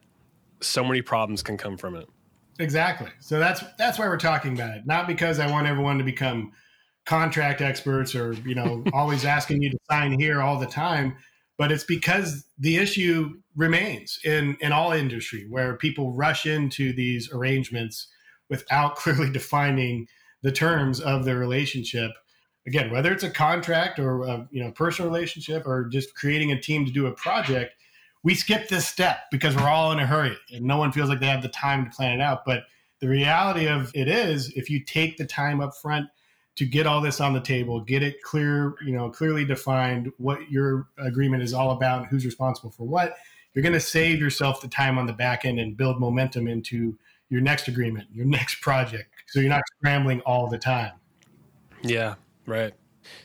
so 0.61 0.83
many 0.83 1.03
problems 1.03 1.43
can 1.43 1.57
come 1.57 1.77
from 1.77 1.95
it. 1.95 2.09
Exactly. 2.59 3.09
So 3.19 3.37
that's 3.37 3.63
that's 3.77 3.99
why 3.99 4.07
we're 4.07 4.17
talking 4.17 4.53
about 4.53 4.75
it. 4.75 4.87
Not 4.87 5.05
because 5.05 5.37
I 5.37 5.49
want 5.49 5.67
everyone 5.67 5.99
to 5.99 6.03
become 6.03 6.53
contract 7.05 7.61
experts 7.61 8.15
or 8.15 8.33
you 8.45 8.55
know 8.55 8.83
always 8.93 9.25
asking 9.25 9.61
you 9.61 9.69
to 9.69 9.77
sign 9.89 10.19
here 10.19 10.41
all 10.41 10.59
the 10.59 10.67
time 10.67 11.15
but 11.61 11.71
it's 11.71 11.83
because 11.83 12.45
the 12.57 12.77
issue 12.77 13.35
remains 13.55 14.17
in 14.25 14.57
in 14.61 14.71
all 14.71 14.91
industry 14.91 15.45
where 15.47 15.77
people 15.77 16.11
rush 16.13 16.47
into 16.47 16.91
these 16.91 17.31
arrangements 17.31 18.07
without 18.49 18.95
clearly 19.01 19.29
defining 19.29 20.07
the 20.41 20.51
terms 20.51 20.99
of 20.99 21.23
their 21.23 21.37
relationship. 21.37 22.09
Again 22.65 22.91
whether 22.91 23.11
it's 23.11 23.23
a 23.23 23.29
contract 23.29 23.99
or 23.99 24.23
a 24.23 24.47
you 24.49 24.63
know 24.63 24.71
personal 24.71 25.11
relationship 25.11 25.67
or 25.67 25.85
just 25.85 26.15
creating 26.15 26.51
a 26.51 26.59
team 26.59 26.83
to 26.83 26.91
do 26.91 27.05
a 27.05 27.11
project 27.11 27.75
we 28.23 28.33
skip 28.33 28.67
this 28.67 28.87
step 28.87 29.19
because 29.31 29.55
we're 29.55 29.69
all 29.69 29.91
in 29.91 29.99
a 29.99 30.05
hurry 30.05 30.37
and 30.51 30.65
no 30.65 30.77
one 30.77 30.91
feels 30.91 31.09
like 31.09 31.19
they 31.19 31.27
have 31.27 31.41
the 31.43 31.47
time 31.47 31.85
to 31.85 31.95
plan 31.95 32.19
it 32.19 32.21
out. 32.21 32.43
But 32.43 32.63
the 32.99 33.07
reality 33.07 33.67
of 33.67 33.91
it 33.95 34.07
is 34.07 34.49
if 34.55 34.69
you 34.69 34.83
take 34.83 35.17
the 35.17 35.25
time 35.25 35.61
up 35.61 35.75
front 35.75 36.07
to 36.55 36.65
get 36.65 36.85
all 36.85 37.01
this 37.01 37.21
on 37.21 37.33
the 37.33 37.41
table, 37.41 37.79
get 37.79 38.03
it 38.03 38.21
clear, 38.21 38.75
you 38.85 38.91
know, 38.91 39.09
clearly 39.09 39.45
defined 39.45 40.11
what 40.17 40.51
your 40.51 40.87
agreement 40.97 41.43
is 41.43 41.53
all 41.53 41.71
about, 41.71 42.07
who's 42.07 42.25
responsible 42.25 42.71
for 42.71 42.85
what. 42.85 43.15
You're 43.53 43.63
going 43.63 43.73
to 43.73 43.79
save 43.79 44.19
yourself 44.19 44.61
the 44.61 44.67
time 44.67 44.97
on 44.97 45.05
the 45.05 45.13
back 45.13 45.45
end 45.45 45.59
and 45.59 45.75
build 45.75 45.99
momentum 45.99 46.47
into 46.47 46.97
your 47.29 47.41
next 47.41 47.67
agreement, 47.67 48.07
your 48.13 48.25
next 48.25 48.61
project. 48.61 49.09
So 49.27 49.39
you're 49.39 49.49
not 49.49 49.63
scrambling 49.77 50.21
all 50.21 50.47
the 50.49 50.57
time. 50.57 50.93
Yeah, 51.81 52.15
right. 52.45 52.73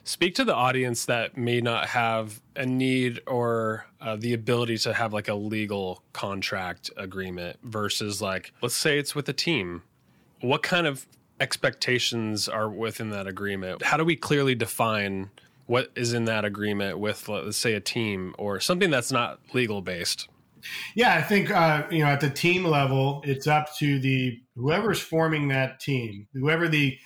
Speak 0.04 0.35
to 0.37 0.45
the 0.45 0.54
audience 0.54 1.04
that 1.04 1.37
may 1.37 1.61
not 1.61 1.88
have 1.88 2.40
a 2.54 2.64
need 2.64 3.21
or 3.26 3.87
uh, 4.00 4.16
the 4.16 4.33
ability 4.33 4.78
to 4.78 4.95
have 4.95 5.12
like 5.12 5.28
a 5.28 5.35
legal 5.35 6.02
contract 6.12 6.90
agreement 6.97 7.59
versus 7.62 8.23
like, 8.23 8.52
let's 8.62 8.75
say 8.75 8.99
it's 8.99 9.14
with 9.14 9.28
a 9.28 9.35
team. 9.35 9.83
What 10.40 10.62
kind 10.62 10.87
of 10.87 11.06
expectations 11.40 12.49
are 12.49 12.69
within 12.69 13.11
that 13.11 13.26
agreement? 13.26 13.83
How 13.83 13.97
do 13.97 14.05
we 14.05 14.16
clearly 14.16 14.55
define 14.55 15.31
what 15.66 15.90
is 15.95 16.12
in 16.12 16.25
that 16.26 16.45
agreement 16.45 16.99
with, 16.99 17.28
let's 17.28 17.57
say, 17.57 17.75
a 17.75 17.81
team 17.81 18.35
or 18.38 18.61
something 18.61 18.90
that's 18.90 19.12
not 19.12 19.40
legal 19.52 19.83
based? 19.83 20.29
Yeah, 20.94 21.14
I 21.14 21.22
think 21.22 21.51
uh, 21.51 21.85
you 21.90 22.01
know 22.01 22.07
at 22.07 22.20
the 22.20 22.31
team 22.31 22.64
level, 22.64 23.22
it's 23.25 23.46
up 23.46 23.75
to 23.79 23.99
the 23.99 24.38
whoever's 24.57 25.01
forming 25.01 25.49
that 25.49 25.81
team, 25.81 26.27
whoever 26.35 26.68
the 26.68 26.99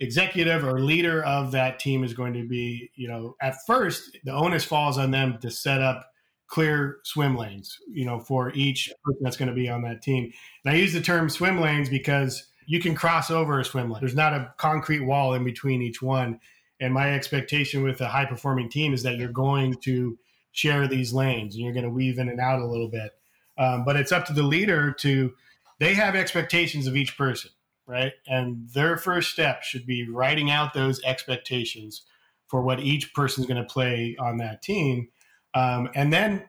executive 0.00 0.64
or 0.64 0.80
leader 0.80 1.24
of 1.24 1.50
that 1.52 1.80
team 1.80 2.04
is 2.04 2.14
going 2.14 2.34
to 2.34 2.46
be. 2.46 2.90
You 2.94 3.08
know, 3.08 3.36
at 3.42 3.56
first, 3.66 4.16
the 4.24 4.32
onus 4.32 4.64
falls 4.64 4.98
on 4.98 5.10
them 5.10 5.38
to 5.40 5.50
set 5.50 5.80
up 5.80 6.08
clear 6.48 6.98
swim 7.04 7.36
lanes. 7.36 7.76
You 7.88 8.04
know, 8.04 8.20
for 8.20 8.52
each 8.52 8.92
person 9.04 9.20
that's 9.22 9.36
going 9.36 9.48
to 9.48 9.54
be 9.54 9.68
on 9.68 9.82
that 9.82 10.02
team. 10.02 10.30
And 10.64 10.74
I 10.74 10.76
use 10.76 10.92
the 10.92 11.00
term 11.00 11.28
swim 11.28 11.60
lanes 11.60 11.88
because 11.88 12.46
you 12.68 12.80
can 12.80 12.94
cross 12.94 13.30
over 13.30 13.58
a 13.58 13.64
swim 13.64 13.90
lane. 13.90 13.98
There's 14.00 14.14
not 14.14 14.34
a 14.34 14.52
concrete 14.58 15.00
wall 15.00 15.32
in 15.32 15.42
between 15.42 15.80
each 15.80 16.02
one. 16.02 16.38
And 16.80 16.92
my 16.92 17.14
expectation 17.14 17.82
with 17.82 18.02
a 18.02 18.08
high 18.08 18.26
performing 18.26 18.68
team 18.68 18.92
is 18.92 19.02
that 19.04 19.16
you're 19.16 19.32
going 19.32 19.74
to 19.84 20.18
share 20.52 20.86
these 20.86 21.14
lanes 21.14 21.54
and 21.54 21.64
you're 21.64 21.72
going 21.72 21.86
to 21.86 21.90
weave 21.90 22.18
in 22.18 22.28
and 22.28 22.38
out 22.38 22.60
a 22.60 22.66
little 22.66 22.90
bit. 22.90 23.12
Um, 23.56 23.86
but 23.86 23.96
it's 23.96 24.12
up 24.12 24.26
to 24.26 24.34
the 24.34 24.42
leader 24.42 24.92
to, 25.00 25.32
they 25.80 25.94
have 25.94 26.14
expectations 26.14 26.86
of 26.86 26.94
each 26.94 27.16
person, 27.16 27.50
right? 27.86 28.12
And 28.26 28.68
their 28.74 28.98
first 28.98 29.32
step 29.32 29.62
should 29.62 29.86
be 29.86 30.06
writing 30.06 30.50
out 30.50 30.74
those 30.74 31.02
expectations 31.04 32.02
for 32.48 32.60
what 32.60 32.80
each 32.80 33.14
person 33.14 33.42
is 33.42 33.48
going 33.48 33.62
to 33.62 33.68
play 33.68 34.14
on 34.20 34.36
that 34.38 34.60
team. 34.60 35.08
Um, 35.54 35.88
and 35.94 36.12
then 36.12 36.44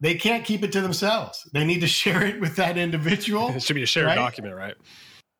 they 0.00 0.14
can't 0.14 0.44
keep 0.44 0.62
it 0.62 0.70
to 0.70 0.80
themselves. 0.80 1.50
They 1.52 1.64
need 1.64 1.80
to 1.80 1.86
share 1.88 2.24
it 2.24 2.40
with 2.40 2.54
that 2.56 2.78
individual. 2.78 3.48
It 3.48 3.64
should 3.64 3.74
be 3.74 3.82
a 3.82 3.86
shared 3.86 4.06
right? 4.06 4.14
document, 4.14 4.54
right? 4.54 4.76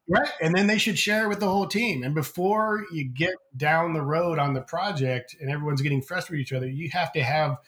Right. 0.09 0.31
And 0.41 0.55
then 0.55 0.67
they 0.67 0.79
should 0.79 0.99
share 0.99 1.25
it 1.25 1.29
with 1.29 1.41
the 1.41 1.49
whole 1.49 1.67
team. 1.67 2.03
And 2.03 2.15
before 2.15 2.85
you 2.91 3.05
get 3.05 3.35
down 3.57 3.93
the 3.93 4.03
road 4.03 4.39
on 4.39 4.55
the 4.55 4.63
project 4.63 5.37
and 5.39 5.51
everyone's 5.51 5.83
getting 5.83 6.01
frustrated 6.01 6.41
with 6.41 6.47
each 6.47 6.53
other, 6.57 6.69
you 6.69 6.89
have 6.91 7.13
to 7.13 7.23
have 7.23 7.59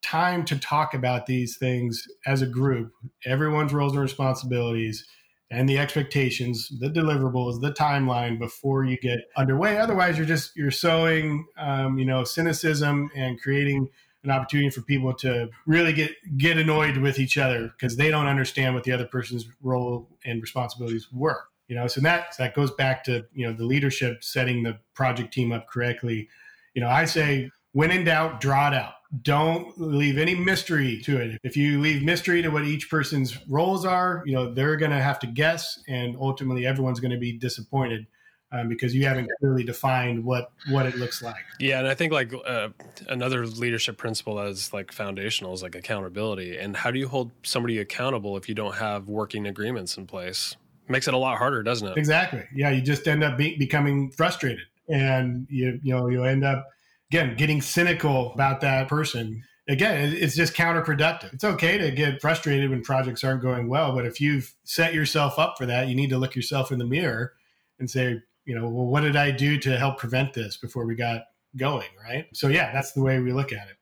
time 0.00 0.44
to 0.44 0.58
talk 0.58 0.94
about 0.94 1.26
these 1.26 1.56
things 1.56 2.06
as 2.24 2.40
a 2.40 2.46
group, 2.46 2.92
everyone's 3.24 3.72
roles 3.72 3.92
and 3.92 4.02
responsibilities 4.02 5.04
and 5.50 5.68
the 5.68 5.78
expectations, 5.78 6.70
the 6.80 6.88
deliverables, 6.88 7.60
the 7.60 7.72
timeline 7.72 8.38
before 8.38 8.84
you 8.84 8.96
get 8.98 9.18
underway. 9.36 9.78
Otherwise, 9.78 10.16
you're 10.16 10.26
just 10.26 10.56
you're 10.56 10.70
sowing, 10.70 11.46
um, 11.58 11.98
you 11.98 12.04
know, 12.04 12.22
cynicism 12.22 13.10
and 13.16 13.40
creating 13.40 13.88
an 14.22 14.30
opportunity 14.30 14.70
for 14.70 14.82
people 14.82 15.12
to 15.14 15.48
really 15.66 15.92
get 15.92 16.12
get 16.36 16.58
annoyed 16.58 16.96
with 16.98 17.18
each 17.18 17.38
other 17.38 17.72
because 17.76 17.96
they 17.96 18.10
don't 18.10 18.26
understand 18.26 18.74
what 18.74 18.84
the 18.84 18.92
other 18.92 19.06
person's 19.06 19.48
role 19.62 20.08
and 20.24 20.40
responsibilities 20.40 21.08
were 21.12 21.44
you 21.68 21.76
know 21.76 21.86
so 21.86 22.00
that 22.00 22.34
that 22.38 22.54
goes 22.54 22.70
back 22.72 23.04
to 23.04 23.24
you 23.32 23.46
know 23.46 23.52
the 23.52 23.64
leadership 23.64 24.22
setting 24.22 24.62
the 24.62 24.78
project 24.94 25.32
team 25.32 25.52
up 25.52 25.66
correctly 25.68 26.28
you 26.74 26.80
know 26.80 26.88
i 26.88 27.04
say 27.04 27.50
when 27.72 27.90
in 27.90 28.04
doubt 28.04 28.40
draw 28.40 28.68
it 28.68 28.74
out 28.74 28.94
don't 29.22 29.80
leave 29.80 30.18
any 30.18 30.34
mystery 30.34 31.00
to 31.00 31.16
it 31.16 31.38
if 31.42 31.56
you 31.56 31.80
leave 31.80 32.02
mystery 32.02 32.42
to 32.42 32.48
what 32.48 32.64
each 32.64 32.90
person's 32.90 33.38
roles 33.48 33.84
are 33.84 34.22
you 34.26 34.34
know 34.34 34.52
they're 34.52 34.76
going 34.76 34.90
to 34.90 35.02
have 35.02 35.18
to 35.18 35.26
guess 35.26 35.80
and 35.88 36.16
ultimately 36.20 36.66
everyone's 36.66 37.00
going 37.00 37.10
to 37.10 37.18
be 37.18 37.32
disappointed 37.32 38.06
um, 38.52 38.68
because 38.68 38.94
you 38.94 39.04
haven't 39.06 39.28
clearly 39.40 39.64
defined 39.64 40.24
what 40.24 40.52
what 40.70 40.86
it 40.86 40.96
looks 40.96 41.22
like. 41.22 41.44
Yeah, 41.58 41.80
and 41.80 41.88
I 41.88 41.94
think 41.94 42.12
like 42.12 42.32
uh, 42.46 42.68
another 43.08 43.46
leadership 43.46 43.96
principle 43.96 44.36
that 44.36 44.46
is 44.46 44.72
like 44.72 44.92
foundational 44.92 45.52
is 45.52 45.62
like 45.62 45.74
accountability. 45.74 46.56
And 46.56 46.76
how 46.76 46.90
do 46.90 46.98
you 46.98 47.08
hold 47.08 47.32
somebody 47.42 47.78
accountable 47.78 48.36
if 48.36 48.48
you 48.48 48.54
don't 48.54 48.76
have 48.76 49.08
working 49.08 49.46
agreements 49.46 49.96
in 49.96 50.06
place? 50.06 50.56
Makes 50.88 51.08
it 51.08 51.14
a 51.14 51.18
lot 51.18 51.38
harder, 51.38 51.62
doesn't 51.62 51.88
it? 51.88 51.96
Exactly. 51.96 52.44
Yeah, 52.54 52.70
you 52.70 52.82
just 52.82 53.06
end 53.06 53.24
up 53.24 53.36
be- 53.36 53.56
becoming 53.56 54.10
frustrated, 54.10 54.66
and 54.88 55.46
you 55.50 55.80
you 55.82 55.94
know 55.94 56.08
you 56.08 56.24
end 56.24 56.44
up 56.44 56.66
again 57.10 57.36
getting 57.36 57.60
cynical 57.60 58.32
about 58.32 58.60
that 58.62 58.88
person. 58.88 59.42
Again, 59.68 60.12
it's 60.12 60.36
just 60.36 60.54
counterproductive. 60.54 61.34
It's 61.34 61.42
okay 61.42 61.76
to 61.76 61.90
get 61.90 62.20
frustrated 62.20 62.70
when 62.70 62.82
projects 62.82 63.24
aren't 63.24 63.42
going 63.42 63.68
well, 63.68 63.92
but 63.94 64.06
if 64.06 64.20
you've 64.20 64.54
set 64.62 64.94
yourself 64.94 65.40
up 65.40 65.58
for 65.58 65.66
that, 65.66 65.88
you 65.88 65.96
need 65.96 66.10
to 66.10 66.18
look 66.18 66.36
yourself 66.36 66.70
in 66.70 66.78
the 66.78 66.84
mirror 66.84 67.32
and 67.80 67.90
say, 67.90 68.20
you 68.44 68.54
know, 68.54 68.68
well, 68.68 68.86
what 68.86 69.00
did 69.00 69.16
I 69.16 69.32
do 69.32 69.58
to 69.58 69.76
help 69.76 69.98
prevent 69.98 70.34
this 70.34 70.56
before 70.56 70.86
we 70.86 70.94
got 70.94 71.22
going? 71.56 71.88
Right. 72.00 72.26
So, 72.32 72.46
yeah, 72.46 72.72
that's 72.72 72.92
the 72.92 73.02
way 73.02 73.18
we 73.18 73.32
look 73.32 73.52
at 73.52 73.68
it 73.68 73.76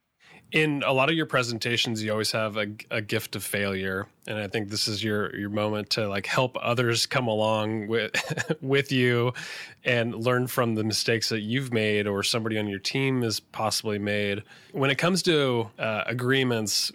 in 0.52 0.82
a 0.86 0.92
lot 0.92 1.10
of 1.10 1.16
your 1.16 1.26
presentations 1.26 2.02
you 2.02 2.12
always 2.12 2.32
have 2.32 2.56
a, 2.56 2.66
a, 2.90 3.00
gift 3.00 3.34
of 3.36 3.42
failure. 3.42 4.06
And 4.26 4.38
i 4.38 4.46
think 4.46 4.68
this 4.68 4.88
is 4.88 5.02
your 5.02 5.34
your 5.36 5.50
moment 5.50 5.90
to 5.90 6.08
like 6.08 6.26
help 6.26 6.56
others 6.60 7.06
come 7.06 7.26
along 7.26 7.88
with 7.88 8.12
with 8.62 8.92
you 8.92 9.32
and 9.84 10.14
learn 10.14 10.46
from 10.46 10.74
the 10.74 10.84
mistakes 10.84 11.28
that 11.28 11.40
you've 11.40 11.72
made 11.72 12.06
or 12.06 12.22
somebody 12.22 12.58
on 12.58 12.66
your 12.66 12.78
team 12.78 13.22
has 13.22 13.40
possibly 13.40 13.98
made. 13.98 14.42
When 14.72 14.90
it 14.90 14.96
comes 14.96 15.22
to 15.24 15.70
uh, 15.78 16.04
agreements 16.06 16.92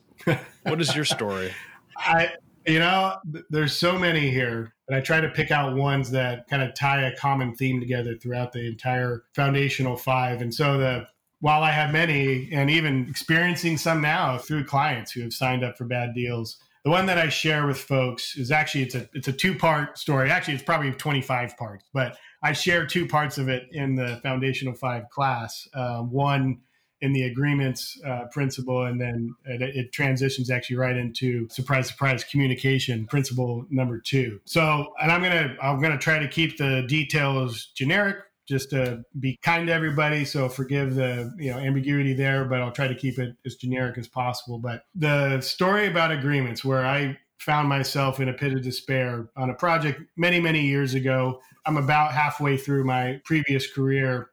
what 0.63 0.81
is 0.81 0.95
your 0.95 1.05
story? 1.05 1.53
I 1.97 2.33
you 2.65 2.79
know 2.79 3.17
there's 3.49 3.75
so 3.75 3.97
many 3.97 4.29
here 4.29 4.73
and 4.87 4.95
i 4.95 4.99
try 4.99 5.21
to 5.21 5.29
pick 5.29 5.49
out 5.49 5.75
ones 5.75 6.11
that 6.11 6.47
kind 6.49 6.61
of 6.61 6.73
tie 6.75 7.03
a 7.03 7.15
common 7.15 7.55
theme 7.55 7.79
together 7.79 8.15
throughout 8.15 8.51
the 8.51 8.67
entire 8.67 9.23
foundational 9.33 9.95
five. 9.95 10.41
And 10.41 10.53
so 10.53 10.77
the 10.77 11.07
while 11.41 11.63
I 11.63 11.71
have 11.71 11.91
many 11.91 12.49
and 12.51 12.69
even 12.69 13.07
experiencing 13.09 13.77
some 13.77 14.01
now 14.01 14.37
through 14.37 14.65
clients 14.65 15.11
who 15.11 15.21
have 15.21 15.33
signed 15.33 15.63
up 15.63 15.77
for 15.77 15.85
bad 15.85 16.13
deals, 16.13 16.57
the 16.83 16.89
one 16.89 17.05
that 17.07 17.17
I 17.17 17.29
share 17.29 17.67
with 17.67 17.77
folks 17.77 18.37
is 18.37 18.51
actually 18.51 18.83
it's 18.83 18.95
a 18.95 19.09
it's 19.13 19.27
a 19.27 19.33
two 19.33 19.55
part 19.55 19.97
story. 19.97 20.31
Actually, 20.31 20.55
it's 20.55 20.63
probably 20.63 20.91
25 20.91 21.57
parts, 21.57 21.85
but 21.93 22.17
I 22.41 22.53
share 22.53 22.85
two 22.85 23.07
parts 23.07 23.37
of 23.37 23.49
it 23.49 23.67
in 23.71 23.95
the 23.95 24.19
Foundational 24.23 24.73
Five 24.73 25.09
class. 25.09 25.67
Um, 25.73 26.11
one 26.11 26.59
in 27.01 27.13
the 27.13 27.23
agreements 27.23 27.99
uh, 28.05 28.25
principle, 28.31 28.85
and 28.85 28.99
then 28.99 29.33
it, 29.45 29.61
it, 29.61 29.91
transitions 29.93 30.49
actually 30.49 30.75
right 30.75 30.97
into 30.97 31.47
surprise, 31.49 31.87
surprise 31.87 32.25
communication 32.25 33.05
principle 33.05 33.65
number 33.69 33.99
two. 33.99 34.39
So, 34.45 34.93
and 35.01 35.11
I'm 35.11 35.21
gonna 35.21 35.55
I'm 35.61 35.81
gonna 35.81 35.97
try 35.97 36.19
to 36.19 36.27
keep 36.27 36.57
the 36.57 36.85
details 36.87 37.71
generic, 37.75 38.17
just 38.49 38.71
to 38.71 39.03
be 39.19 39.37
kind 39.43 39.67
to 39.67 39.73
everybody. 39.73 40.25
So 40.25 40.49
forgive 40.49 40.95
the 40.95 41.31
you 41.37 41.51
know 41.51 41.59
ambiguity 41.59 42.13
there, 42.13 42.45
but 42.45 42.61
I'll 42.61 42.71
try 42.71 42.87
to 42.87 42.95
keep 42.95 43.19
it 43.19 43.35
as 43.45 43.55
generic 43.55 43.97
as 43.97 44.07
possible. 44.07 44.59
But 44.59 44.83
the 44.95 45.39
story 45.41 45.87
about 45.87 46.11
agreements, 46.11 46.65
where 46.65 46.85
I 46.85 47.17
found 47.39 47.69
myself 47.69 48.19
in 48.19 48.27
a 48.27 48.33
pit 48.33 48.53
of 48.53 48.61
despair 48.61 49.29
on 49.37 49.49
a 49.49 49.53
project 49.53 50.01
many 50.17 50.39
many 50.39 50.65
years 50.65 50.93
ago. 50.93 51.39
I'm 51.65 51.77
about 51.77 52.13
halfway 52.13 52.57
through 52.57 52.85
my 52.85 53.21
previous 53.25 53.71
career, 53.71 54.31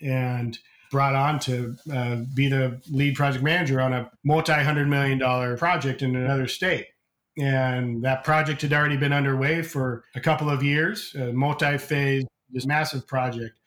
and 0.00 0.58
brought 0.90 1.14
on 1.14 1.38
to 1.40 1.74
uh, 1.92 2.18
be 2.34 2.48
the 2.48 2.80
lead 2.88 3.16
project 3.16 3.42
manager 3.42 3.80
on 3.80 3.92
a 3.92 4.10
multi 4.24 4.52
hundred 4.52 4.88
million 4.88 5.18
dollar 5.18 5.56
project 5.56 6.02
in 6.02 6.14
another 6.16 6.46
state. 6.46 6.86
And 7.36 8.04
that 8.04 8.22
project 8.22 8.62
had 8.62 8.72
already 8.72 8.96
been 8.96 9.12
underway 9.12 9.62
for 9.62 10.04
a 10.14 10.20
couple 10.20 10.48
of 10.48 10.62
years, 10.62 11.14
a 11.16 11.32
multi 11.32 11.78
phase, 11.78 12.24
this 12.54 12.66
massive 12.66 13.06
project. 13.06 13.58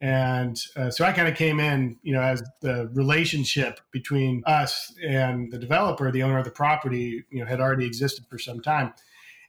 And 0.00 0.60
uh, 0.76 0.90
so 0.90 1.04
I 1.04 1.12
kind 1.12 1.26
of 1.26 1.34
came 1.34 1.58
in, 1.58 1.96
you 2.02 2.12
know, 2.12 2.20
as 2.20 2.42
the 2.60 2.88
relationship 2.92 3.80
between 3.92 4.42
us 4.46 4.94
and 5.02 5.50
the 5.50 5.58
developer, 5.58 6.12
the 6.12 6.22
owner 6.22 6.38
of 6.38 6.44
the 6.44 6.50
property, 6.50 7.24
you 7.30 7.40
know, 7.40 7.46
had 7.46 7.60
already 7.60 7.86
existed 7.86 8.26
for 8.28 8.38
some 8.38 8.60
time. 8.60 8.92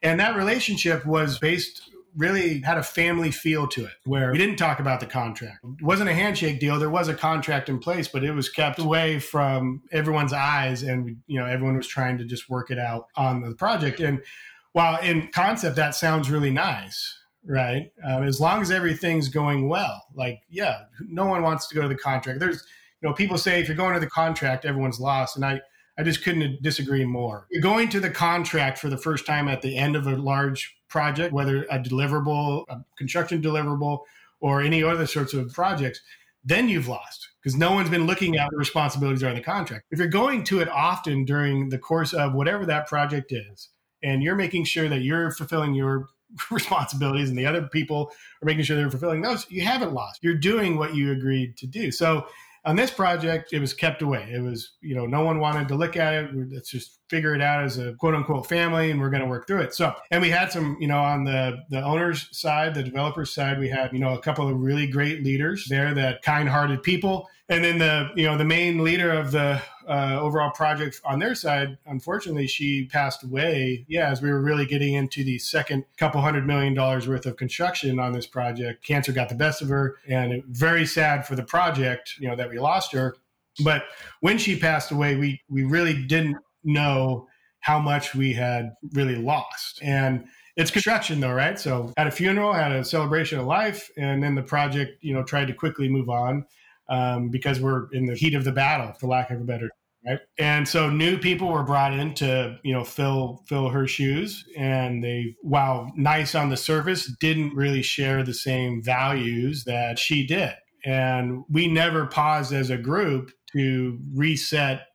And 0.02 0.20
that 0.20 0.36
relationship 0.38 1.06
was 1.06 1.38
based 1.38 1.82
really 2.18 2.62
had 2.62 2.78
a 2.78 2.84
family 2.84 3.30
feel 3.30 3.68
to 3.68 3.86
it 3.86 3.94
where 4.06 4.32
we 4.32 4.38
didn't 4.38 4.56
talk 4.56 4.80
about 4.80 5.00
the 5.00 5.06
contract. 5.06 5.60
It 5.64 5.84
wasn't 5.84 6.10
a 6.10 6.14
handshake 6.14 6.60
deal. 6.60 6.80
There 6.80 6.90
was 6.90 7.08
a 7.08 7.14
contract 7.14 7.70
in 7.70 7.78
place, 7.78 8.08
but 8.08 8.24
it 8.24 8.32
was 8.32 8.50
kept 8.50 8.80
away 8.80 9.20
from 9.20 9.84
everyone's 9.92 10.34
eyes. 10.34 10.82
And, 10.82 11.18
you 11.28 11.40
know, 11.40 11.46
everyone 11.46 11.78
was 11.78 11.88
trying 11.88 12.18
to 12.18 12.26
just 12.26 12.50
work 12.50 12.72
it 12.72 12.80
out 12.80 13.08
on 13.16 13.42
the 13.42 13.54
project. 13.54 14.00
And 14.00 14.24
while 14.72 15.00
in 15.00 15.30
concept, 15.32 15.76
that 15.76 15.94
sounds 15.94 16.32
really 16.32 16.52
nice, 16.52 17.18
right? 17.48 17.92
Um, 18.04 18.24
as 18.24 18.40
long 18.40 18.62
as 18.62 18.72
everything's 18.72 19.30
going 19.30 19.70
well, 19.70 20.06
like, 20.14 20.42
yeah, 20.50 20.82
no 21.08 21.26
one 21.26 21.42
wants 21.44 21.68
to 21.68 21.76
go 21.76 21.82
to 21.82 21.88
the 21.88 21.96
contract. 21.96 22.40
There's, 22.40 22.64
you 23.02 23.08
know, 23.08 23.14
people 23.14 23.38
say 23.38 23.62
if 23.62 23.68
you're 23.68 23.78
going 23.78 23.94
to 23.94 24.00
the 24.00 24.10
contract, 24.10 24.66
everyone's 24.66 25.00
lost. 25.00 25.36
And 25.36 25.46
I, 25.46 25.62
I 25.98 26.04
just 26.04 26.24
couldn't 26.24 26.62
disagree 26.62 27.06
more. 27.06 27.48
You're 27.50 27.62
going 27.62 27.90
to 27.90 28.00
the 28.00 28.10
contract 28.10 28.78
for 28.78 28.90
the 28.90 28.98
first 28.98 29.26
time 29.26 29.48
at 29.48 29.62
the 29.62 29.76
end 29.76 29.96
of 29.96 30.08
a 30.08 30.16
large 30.16 30.76
project, 30.90 31.34
whether 31.34 31.64
a 31.64 31.80
deliverable, 31.80 32.66
a 32.70 32.84
construction 32.98 33.42
deliverable, 33.42 34.02
or 34.40 34.62
any 34.62 34.84
other 34.84 35.08
sorts 35.08 35.34
of 35.34 35.52
projects, 35.54 36.00
then 36.44 36.70
you've 36.70 36.88
lost 36.88 37.30
because 37.42 37.58
no 37.58 37.72
one's 37.72 37.90
been 37.90 38.06
looking 38.06 38.38
at 38.38 38.48
the 38.52 38.58
responsibilities 38.58 39.24
are 39.24 39.30
in 39.30 39.36
the 39.36 39.42
contract. 39.42 39.86
If 39.92 40.00
you're 40.00 40.08
going 40.08 40.44
to 40.46 40.62
it 40.62 40.70
often 40.70 41.26
during 41.26 41.70
the 41.70 41.78
course 41.78 42.14
of 42.14 42.34
whatever 42.34 42.66
that 42.66 42.88
project 42.88 43.32
is, 43.32 43.70
and 44.04 44.22
you're 44.22 44.36
making 44.36 44.66
sure 44.66 44.88
that 44.90 45.02
you're 45.02 45.32
fulfilling 45.32 45.74
your 45.74 46.08
responsibilities 46.52 47.30
and 47.30 47.38
the 47.38 47.46
other 47.46 47.64
people 47.64 48.12
are 48.42 48.46
making 48.46 48.64
sure 48.64 48.76
they're 48.76 48.92
fulfilling 48.92 49.22
those, 49.22 49.50
you 49.50 49.62
haven't 49.62 49.94
lost. 49.94 50.24
You're 50.24 50.36
doing 50.36 50.78
what 50.78 50.96
you 50.96 51.12
agreed 51.12 51.58
to 51.58 51.68
do. 51.68 51.92
So 51.92 52.28
on 52.66 52.76
this 52.76 52.92
project, 52.92 53.54
it 53.54 53.60
was 53.60 53.74
kept 53.74 54.02
away. 54.02 54.30
It 54.34 54.42
was, 54.42 54.74
you 54.82 54.94
know, 54.94 55.06
no 55.06 55.24
one 55.24 55.40
wanted 55.40 55.70
to 55.70 55.76
look 55.76 55.96
at 55.96 56.14
it. 56.14 56.32
Let's 56.52 56.70
just 56.70 57.00
figure 57.10 57.34
it 57.34 57.42
out 57.42 57.64
as 57.64 57.78
a 57.78 57.94
quote 57.94 58.14
unquote 58.14 58.48
family 58.48 58.92
and 58.92 59.00
we're 59.00 59.10
going 59.10 59.24
to 59.24 59.30
work 59.30 59.48
through 59.48 59.62
it. 59.62 59.74
So, 59.74 59.96
and 60.12 60.22
we 60.22 60.30
had 60.30 60.52
some, 60.52 60.76
you 60.80 60.88
know, 60.88 61.00
on 61.00 61.24
the, 61.24 61.64
the 61.70 61.82
owner's 61.82 62.28
side, 62.38 62.76
the 62.76 62.84
developer's 62.84 63.34
side, 63.34 63.58
we 63.58 63.70
had, 63.70 63.94
you 63.94 64.00
know, 64.00 64.16
a 64.16 64.22
couple 64.22 64.50
of 64.50 64.60
really 64.60 64.86
great 64.86 65.24
leaders 65.24 65.66
there 65.70 65.94
that 65.94 66.24
kind 66.24 66.50
hearted 66.50 66.84
people. 66.84 67.30
And 67.50 67.64
then 67.64 67.78
the, 67.78 68.12
you 68.16 68.26
know, 68.26 68.38
the 68.38 68.46
main 68.46 68.84
leader 68.84 69.10
of 69.10 69.32
the 69.32 69.62
uh, 69.88 70.20
overall 70.20 70.52
project 70.52 71.00
on 71.06 71.20
their 71.20 71.34
side, 71.34 71.78
unfortunately, 71.86 72.46
she 72.46 72.88
passed 72.88 73.24
away. 73.24 73.86
Yeah, 73.88 74.10
as 74.10 74.22
we 74.22 74.30
were 74.30 74.42
really 74.42 74.66
getting 74.66 74.96
into 74.96 75.24
the 75.24 75.40
second 75.40 75.86
couple 75.98 76.20
hundred 76.20 76.46
million 76.46 76.74
dollars 76.74 77.08
worth 77.08 77.26
of 77.26 77.38
construction 77.38 78.00
on 78.00 78.12
this 78.12 78.28
project, 78.28 78.84
cancer 78.84 79.14
got 79.14 79.30
the 79.30 79.36
best 79.36 79.62
of 79.62 79.70
her, 79.70 79.96
and 80.10 80.44
very 80.48 80.86
sad 80.86 81.26
for 81.26 81.36
the 81.36 81.44
project, 81.44 82.16
you 82.20 82.28
know, 82.28 82.36
that 82.36 82.50
we 82.50 82.60
lost 82.60 82.92
her. 82.92 83.16
But 83.64 83.86
when 84.20 84.38
she 84.38 84.60
passed 84.60 84.92
away, 84.92 85.16
we 85.16 85.42
we 85.48 85.64
really 85.64 86.06
didn't 86.06 86.38
know 86.66 87.28
how 87.62 87.80
much 87.80 88.14
we 88.14 88.34
had 88.34 88.74
really 88.94 89.16
lost. 89.16 89.80
And 89.82 90.26
it's 90.58 90.72
construction 90.72 91.22
though, 91.22 91.34
right? 91.34 91.58
So 91.58 91.94
at 91.96 92.08
a 92.08 92.12
funeral, 92.12 92.52
had 92.52 92.74
a 92.74 92.84
celebration 92.84 93.40
of 93.40 93.46
life, 93.46 93.90
and 93.98 94.22
then 94.22 94.36
the 94.36 94.44
project, 94.44 95.02
you 95.02 95.14
know, 95.14 95.24
tried 95.24 95.48
to 95.48 95.54
quickly 95.54 95.88
move 95.88 96.10
on 96.10 96.46
um, 96.90 97.30
because 97.30 97.60
we're 97.60 97.88
in 97.92 98.06
the 98.06 98.16
heat 98.16 98.36
of 98.36 98.44
the 98.44 98.52
battle, 98.52 98.94
for 99.00 99.08
lack 99.08 99.32
of 99.32 99.42
a 99.42 99.44
better 99.44 99.70
right? 100.08 100.20
And 100.38 100.68
so 100.68 100.90
new 100.90 101.18
people 101.18 101.50
were 101.50 101.64
brought 101.64 101.94
in 101.94 102.14
to 102.16 102.58
you 102.64 102.74
know 102.74 102.84
fill 102.84 103.44
fill 103.48 103.70
her 103.70 103.88
shoes 103.88 104.46
and 104.58 105.04
they 105.04 105.36
while 105.42 105.92
nice 105.96 106.36
on 106.36 106.50
the 106.50 106.58
surface 106.58 107.12
didn't 107.20 107.56
really 107.56 107.82
share 107.82 108.24
the 108.24 108.34
same 108.34 108.82
values 108.82 109.64
that 109.66 110.00
she 110.00 110.26
did. 110.26 110.54
And 110.86 111.44
we 111.50 111.68
never 111.68 112.06
paused 112.06 112.54
as 112.54 112.70
a 112.70 112.78
group 112.78 113.32
to 113.54 114.00
reset 114.14 114.88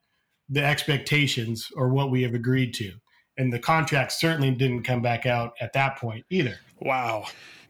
the 0.49 0.65
expectations 0.65 1.69
or 1.77 1.89
what 1.89 2.11
we 2.11 2.23
have 2.23 2.35
agreed 2.35 2.73
to. 2.75 2.93
And 3.37 3.53
the 3.53 3.59
contract 3.59 4.13
certainly 4.13 4.51
didn't 4.51 4.85
come 4.85 5.03
back 5.03 5.27
out 5.27 5.53
at 5.61 5.73
that 5.73 5.97
point 5.99 6.25
either 6.31 6.59
wow 6.85 7.25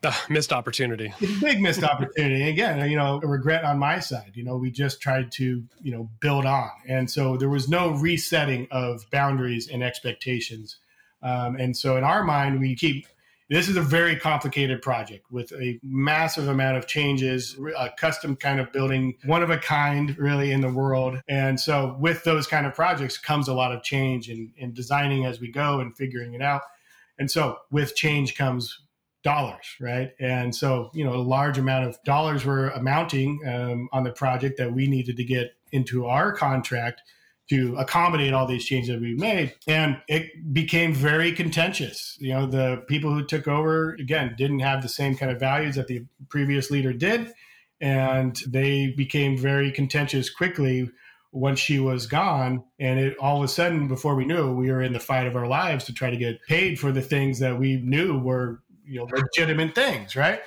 uh, 0.05 0.13
missed 0.29 0.53
opportunity. 0.53 1.13
big 1.41 1.61
missed 1.61 1.83
opportunity. 1.83 2.49
Again, 2.49 2.89
you 2.91 2.97
know, 2.97 3.21
a 3.23 3.27
regret 3.27 3.65
on 3.65 3.79
my 3.79 4.01
side. 4.01 4.33
You 4.35 4.45
know, 4.45 4.57
we 4.57 4.71
just 4.71 5.01
tried 5.01 5.31
to, 5.33 5.63
you 5.83 5.93
know, 5.93 6.11
build 6.21 6.45
on. 6.45 6.71
And 6.89 7.11
so 7.11 7.37
there 7.37 7.49
was 7.49 7.69
no 7.69 7.91
resetting 7.91 8.69
of 8.71 9.09
boundaries 9.11 9.69
and 9.69 9.83
expectations. 9.83 10.79
Um, 11.23 11.57
and 11.57 11.77
so 11.77 11.97
in 11.97 12.05
our 12.05 12.25
mind, 12.25 12.61
we 12.61 12.75
keep 12.75 13.07
this 13.49 13.69
is 13.69 13.77
a 13.77 13.83
very 13.83 14.17
complicated 14.17 14.81
project 14.81 15.31
with 15.31 15.53
a 15.53 15.79
massive 15.83 16.49
amount 16.49 16.79
of 16.79 16.87
changes, 16.87 17.59
a 17.77 17.91
custom 17.91 18.35
kind 18.35 18.59
of 18.59 18.73
building, 18.73 19.15
one 19.27 19.43
of 19.43 19.51
a 19.51 19.59
kind 19.59 20.17
really 20.17 20.53
in 20.53 20.63
the 20.63 20.73
world. 20.73 21.21
And 21.29 21.61
so 21.61 21.95
with 22.01 22.25
those 22.25 22.47
kind 22.47 22.67
of 22.67 22.75
projects 22.75 23.19
comes 23.19 23.49
a 23.49 23.53
lot 23.53 23.73
of 23.73 23.83
change 23.83 24.31
in, 24.31 24.53
in 24.57 24.73
designing 24.73 25.27
as 25.27 25.39
we 25.39 25.53
go 25.53 25.81
and 25.81 25.95
figuring 25.95 26.33
it 26.33 26.41
out. 26.41 26.63
And 27.19 27.31
so 27.31 27.59
with 27.71 27.95
change 27.95 28.37
comes 28.37 28.79
dollars, 29.23 29.77
right? 29.81 30.13
And 30.19 30.55
so, 30.55 30.91
you 30.95 31.05
know, 31.05 31.15
a 31.15 31.23
large 31.23 31.59
amount 31.59 31.89
of 31.89 31.99
dollars 32.05 32.45
were 32.45 32.69
amounting 32.71 33.41
um, 33.47 33.89
on 33.93 34.05
the 34.05 34.11
project 34.11 34.59
that 34.59 34.73
we 34.73 34.87
needed 34.87 35.17
to 35.17 35.25
get 35.25 35.55
into 35.71 36.07
our 36.07 36.33
contract 36.33 37.03
to 37.51 37.77
accommodate 37.77 38.33
all 38.33 38.47
these 38.47 38.65
changes 38.65 38.95
that 38.95 39.01
we 39.01 39.15
made. 39.15 39.55
And 39.67 40.01
it 40.09 40.53
became 40.53 40.95
very 40.95 41.33
contentious. 41.33 42.17
You 42.21 42.33
know, 42.33 42.47
the 42.47 42.83
people 42.89 43.13
who 43.13 43.25
took 43.25 43.47
over, 43.47 43.95
again, 43.95 44.35
didn't 44.39 44.61
have 44.61 44.83
the 44.83 44.89
same 44.89 45.17
kind 45.17 45.31
of 45.31 45.41
values 45.41 45.75
that 45.75 45.87
the 45.87 46.05
previous 46.29 46.71
leader 46.71 46.93
did. 46.93 47.33
And 47.81 48.37
they 48.47 48.95
became 48.97 49.37
very 49.37 49.73
contentious 49.73 50.31
quickly 50.31 50.89
once 51.33 51.59
she 51.59 51.79
was 51.79 52.07
gone. 52.07 52.63
And 52.79 53.01
it 53.01 53.17
all 53.19 53.39
of 53.39 53.45
a 53.45 53.49
sudden, 53.49 53.89
before 53.89 54.15
we 54.15 54.25
knew 54.25 54.55
we 54.55 54.71
were 54.71 54.83
in 54.83 54.93
the 54.93 55.01
fight 55.01 55.27
of 55.27 55.35
our 55.35 55.49
lives 55.49 55.85
to 55.87 55.93
try 55.93 56.11
to 56.11 56.17
get 56.17 56.43
paid 56.47 56.79
for 56.79 56.93
the 56.93 57.03
things 57.03 57.41
that 57.41 57.59
we 57.59 57.77
knew 57.77 58.19
were 58.19 58.63
you 58.93 59.01
know 59.01 59.09
legitimate 59.13 59.75
things, 59.75 60.15
right? 60.15 60.41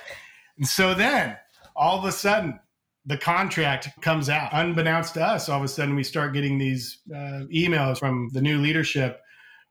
And 0.56 0.66
so 0.66 0.94
then 0.94 1.36
all 1.74 1.98
of 1.98 2.04
a 2.04 2.12
sudden 2.12 2.60
the 3.04 3.16
contract 3.16 3.88
comes 4.00 4.28
out 4.28 4.50
unbeknownst 4.52 5.14
to 5.14 5.24
us 5.24 5.48
all 5.48 5.58
of 5.58 5.64
a 5.64 5.68
sudden 5.68 5.94
we 5.94 6.02
start 6.02 6.32
getting 6.32 6.58
these 6.58 6.98
uh, 7.14 7.46
emails 7.54 7.98
from 7.98 8.30
the 8.32 8.40
new 8.40 8.58
leadership 8.58 9.20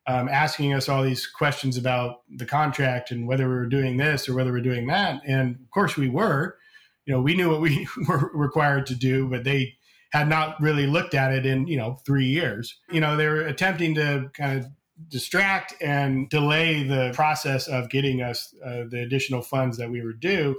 um, 0.07 0.29
asking 0.29 0.73
us 0.73 0.87
all 0.87 1.03
these 1.03 1.25
questions 1.25 1.77
about 1.77 2.21
the 2.37 2.45
contract 2.45 3.11
and 3.11 3.27
whether 3.27 3.49
we 3.49 3.55
were 3.55 3.65
doing 3.65 3.97
this 3.97 4.29
or 4.29 4.35
whether 4.35 4.51
we 4.51 4.59
we're 4.59 4.63
doing 4.63 4.87
that. 4.87 5.21
And 5.25 5.55
of 5.55 5.71
course 5.71 5.97
we 5.97 6.09
were. 6.09 6.57
You 7.05 7.13
know 7.13 7.21
we 7.21 7.35
knew 7.35 7.49
what 7.49 7.61
we 7.61 7.87
were 8.07 8.31
required 8.33 8.85
to 8.87 8.95
do 8.95 9.27
but 9.27 9.43
they 9.43 9.75
had 10.11 10.29
not 10.29 10.59
really 10.61 10.87
looked 10.87 11.13
at 11.13 11.33
it 11.33 11.45
in 11.45 11.67
you 11.67 11.77
know 11.77 11.97
three 12.05 12.27
years. 12.27 12.77
You 12.91 13.01
know 13.01 13.17
they 13.17 13.27
were 13.27 13.41
attempting 13.41 13.95
to 13.95 14.29
kind 14.33 14.59
of 14.59 14.67
distract 15.09 15.75
and 15.81 16.29
delay 16.29 16.83
the 16.83 17.11
process 17.13 17.67
of 17.67 17.89
getting 17.89 18.21
us 18.21 18.53
uh, 18.63 18.83
the 18.89 19.01
additional 19.01 19.41
funds 19.41 19.77
that 19.77 19.89
we 19.89 20.01
were 20.01 20.13
due 20.13 20.55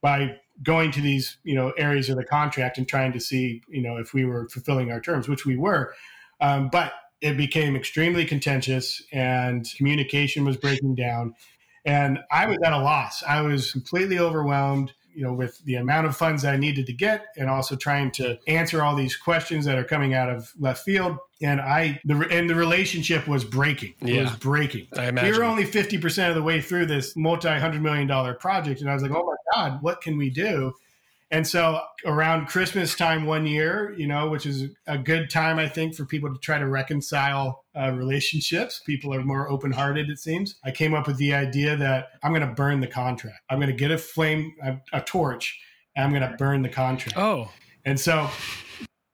by 0.00 0.36
going 0.62 0.90
to 0.90 1.00
these 1.00 1.38
you 1.44 1.54
know 1.54 1.70
areas 1.72 2.08
of 2.08 2.16
the 2.16 2.24
contract 2.24 2.78
and 2.78 2.88
trying 2.88 3.12
to 3.12 3.20
see 3.20 3.62
you 3.68 3.82
know 3.82 3.96
if 3.96 4.12
we 4.12 4.24
were 4.24 4.48
fulfilling 4.48 4.90
our 4.92 5.00
terms 5.00 5.28
which 5.28 5.46
we 5.46 5.56
were. 5.56 5.94
Um, 6.40 6.68
but 6.70 6.92
it 7.20 7.36
became 7.36 7.74
extremely 7.74 8.24
contentious 8.24 9.02
and 9.12 9.66
communication 9.76 10.44
was 10.44 10.56
breaking 10.56 10.94
down. 10.94 11.34
And 11.84 12.18
i 12.30 12.46
was 12.46 12.58
at 12.64 12.72
a 12.72 12.78
loss. 12.78 13.22
I 13.22 13.40
was 13.40 13.72
completely 13.72 14.18
overwhelmed 14.18 14.92
you 15.18 15.24
know, 15.24 15.32
with 15.32 15.58
the 15.64 15.74
amount 15.74 16.06
of 16.06 16.16
funds 16.16 16.44
I 16.44 16.56
needed 16.56 16.86
to 16.86 16.92
get 16.92 17.26
and 17.36 17.50
also 17.50 17.74
trying 17.74 18.12
to 18.12 18.38
answer 18.46 18.84
all 18.84 18.94
these 18.94 19.16
questions 19.16 19.64
that 19.64 19.76
are 19.76 19.82
coming 19.82 20.14
out 20.14 20.30
of 20.30 20.52
left 20.60 20.84
field. 20.84 21.18
And 21.42 21.60
I, 21.60 22.00
the, 22.04 22.14
and 22.30 22.48
the 22.48 22.54
relationship 22.54 23.26
was 23.26 23.44
breaking. 23.44 23.94
It 24.00 24.10
Yeah. 24.10 24.22
was 24.22 24.36
breaking. 24.36 24.86
I 24.96 25.08
imagine. 25.08 25.32
We 25.32 25.36
were 25.36 25.44
only 25.44 25.64
50% 25.64 26.28
of 26.28 26.36
the 26.36 26.42
way 26.42 26.60
through 26.60 26.86
this 26.86 27.16
multi 27.16 27.48
hundred 27.48 27.82
million 27.82 28.06
dollar 28.06 28.34
project. 28.34 28.80
And 28.80 28.88
I 28.88 28.94
was 28.94 29.02
like, 29.02 29.10
oh 29.10 29.26
my 29.26 29.34
God, 29.54 29.82
what 29.82 30.00
can 30.00 30.16
we 30.16 30.30
do? 30.30 30.72
And 31.32 31.46
so 31.46 31.80
around 32.06 32.46
Christmas 32.46 32.94
time 32.94 33.26
one 33.26 33.44
year, 33.44 33.92
you 33.98 34.06
know, 34.06 34.28
which 34.30 34.46
is 34.46 34.70
a 34.86 34.96
good 34.96 35.30
time, 35.30 35.58
I 35.58 35.68
think, 35.68 35.96
for 35.96 36.04
people 36.04 36.32
to 36.32 36.38
try 36.38 36.58
to 36.58 36.66
reconcile 36.68 37.64
uh, 37.78 37.90
relationships. 37.92 38.80
People 38.84 39.14
are 39.14 39.22
more 39.22 39.48
open 39.48 39.70
hearted, 39.70 40.10
it 40.10 40.18
seems. 40.18 40.56
I 40.64 40.70
came 40.70 40.94
up 40.94 41.06
with 41.06 41.16
the 41.18 41.34
idea 41.34 41.76
that 41.76 42.10
I'm 42.22 42.32
going 42.32 42.46
to 42.46 42.54
burn 42.54 42.80
the 42.80 42.86
contract. 42.86 43.40
I'm 43.50 43.58
going 43.58 43.70
to 43.70 43.76
get 43.76 43.90
a 43.90 43.98
flame, 43.98 44.54
a, 44.62 44.76
a 44.92 45.00
torch, 45.00 45.60
and 45.96 46.04
I'm 46.04 46.10
going 46.10 46.28
to 46.28 46.36
burn 46.36 46.62
the 46.62 46.68
contract. 46.68 47.16
Oh, 47.16 47.50
And 47.84 47.98
so, 47.98 48.28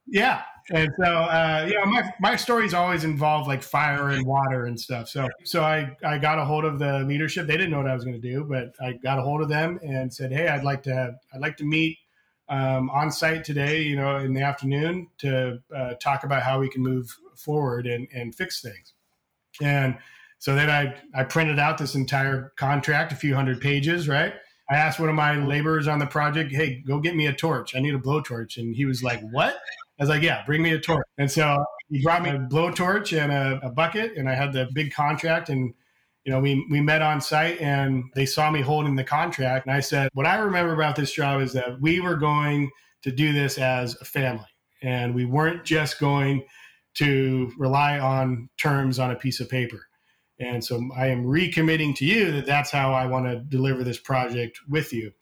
yeah. 0.07 0.43
And 0.71 0.91
so, 0.99 1.05
uh, 1.05 1.67
you 1.69 1.75
know, 1.75 1.85
my, 1.85 2.11
my 2.21 2.37
stories 2.37 2.73
always 2.73 3.05
involve 3.05 3.47
like 3.47 3.63
fire 3.63 4.09
and 4.09 4.27
water 4.27 4.65
and 4.65 4.81
stuff. 4.81 5.09
So, 5.09 5.29
so 5.45 5.63
I, 5.63 5.95
I 6.03 6.17
got 6.17 6.39
a 6.39 6.45
hold 6.45 6.65
of 6.65 6.79
the 6.79 7.01
leadership. 7.01 7.47
They 7.47 7.59
didn't 7.59 7.71
know 7.71 7.79
what 7.79 7.87
I 7.91 7.95
was 7.95 8.05
going 8.05 8.21
to 8.21 8.33
do, 8.33 8.45
but 8.45 8.73
I 8.81 8.95
got 8.95 9.19
a 9.19 9.23
hold 9.23 9.43
of 9.43 9.51
them 9.51 9.79
and 9.83 10.13
said, 10.13 10.33
Hey, 10.33 10.49
I'd 10.49 10.65
like 10.65 10.83
to 10.85 10.95
have, 10.95 11.17
I'd 11.35 11.43
like 11.43 11.59
to 11.59 11.65
meet 11.65 11.99
um, 12.49 12.89
on 12.91 13.11
site 13.11 13.45
today, 13.45 13.83
you 13.83 13.97
know, 13.97 14.17
in 14.17 14.33
the 14.33 14.41
afternoon 14.41 15.09
to 15.19 15.59
uh, 15.75 15.95
talk 15.95 16.25
about 16.25 16.43
how 16.43 16.61
we 16.61 16.71
can 16.71 16.83
move 16.83 17.15
forward 17.39 17.87
and, 17.87 18.09
and 18.15 18.35
fix 18.35 18.61
things. 18.61 18.93
And 19.61 19.97
so 20.39 20.55
then 20.55 20.69
I, 20.69 20.95
I 21.15 21.25
printed 21.25 21.59
out 21.59 21.79
this 21.79 21.95
entire 21.95 22.53
contract, 22.57 23.13
a 23.13 23.17
few 23.17 23.35
hundred 23.35 23.61
pages, 23.61 24.09
right? 24.09 24.35
I 24.71 24.77
asked 24.77 24.99
one 24.99 25.09
of 25.09 25.15
my 25.15 25.37
laborers 25.37 25.87
on 25.89 25.99
the 25.99 26.07
project, 26.07 26.53
hey, 26.53 26.83
go 26.87 26.99
get 26.99 27.15
me 27.15 27.27
a 27.27 27.33
torch. 27.33 27.77
I 27.77 27.81
need 27.81 27.95
a 27.95 27.99
blowtorch. 27.99 28.57
And 28.57 28.75
he 28.75 28.85
was 28.87 29.03
like, 29.03 29.21
what? 29.31 29.55
I 29.55 30.03
was 30.03 30.09
like, 30.09 30.23
yeah, 30.23 30.43
bring 30.45 30.63
me 30.63 30.73
a 30.73 30.81
torch. 30.81 31.07
And 31.19 31.31
so 31.31 31.65
he 31.91 32.03
brought 32.03 32.23
me 32.23 32.31
a 32.31 32.39
blowtorch 32.39 33.17
and 33.17 33.31
a, 33.31 33.61
a 33.67 33.71
bucket, 33.71 34.17
and 34.17 34.29
I 34.29 34.35
had 34.35 34.53
the 34.53 34.69
big 34.73 34.93
contract. 34.93 35.51
And, 35.51 35.75
you 36.25 36.33
know, 36.33 36.41
we, 36.41 36.67
we 36.71 36.81
met 36.81 37.03
on 37.03 37.21
site 37.21 37.61
and 37.61 38.05
they 38.15 38.27
saw 38.27 38.51
me 38.51 38.63
holding 38.63 38.97
the 38.97 39.05
contract. 39.05 39.67
And 39.67 39.75
I 39.75 39.81
said, 39.81 40.09
what 40.15 40.27
I 40.27 40.37
remember 40.37 40.73
about 40.73 40.97
this 40.97 41.13
job 41.13 41.43
is 41.43 41.53
that 41.53 41.81
we 41.81 42.01
were 42.01 42.17
going 42.17 42.71
to 43.03 43.13
do 43.13 43.33
this 43.33 43.59
as 43.59 44.01
a 44.01 44.05
family. 44.05 44.47
And 44.83 45.15
we 45.15 45.27
weren't 45.27 45.65
just 45.65 46.01
going 46.01 46.45
to 46.95 47.53
rely 47.59 47.99
on 47.99 48.49
terms 48.59 48.99
on 48.99 49.11
a 49.11 49.17
piece 49.17 49.41
of 49.41 49.49
paper. 49.49 49.87
And 50.41 50.65
so 50.65 50.83
I 50.97 51.09
am 51.09 51.25
recommitting 51.25 51.95
to 51.97 52.05
you 52.05 52.33
that 52.33 52.47
that's 52.47 52.71
how 52.71 52.93
I 52.93 53.07
want 53.07 53.27
to 53.27 53.37
deliver 53.37 53.85
this 53.85 53.99
project 53.99 54.59
with 54.69 54.93
you. 54.93 55.13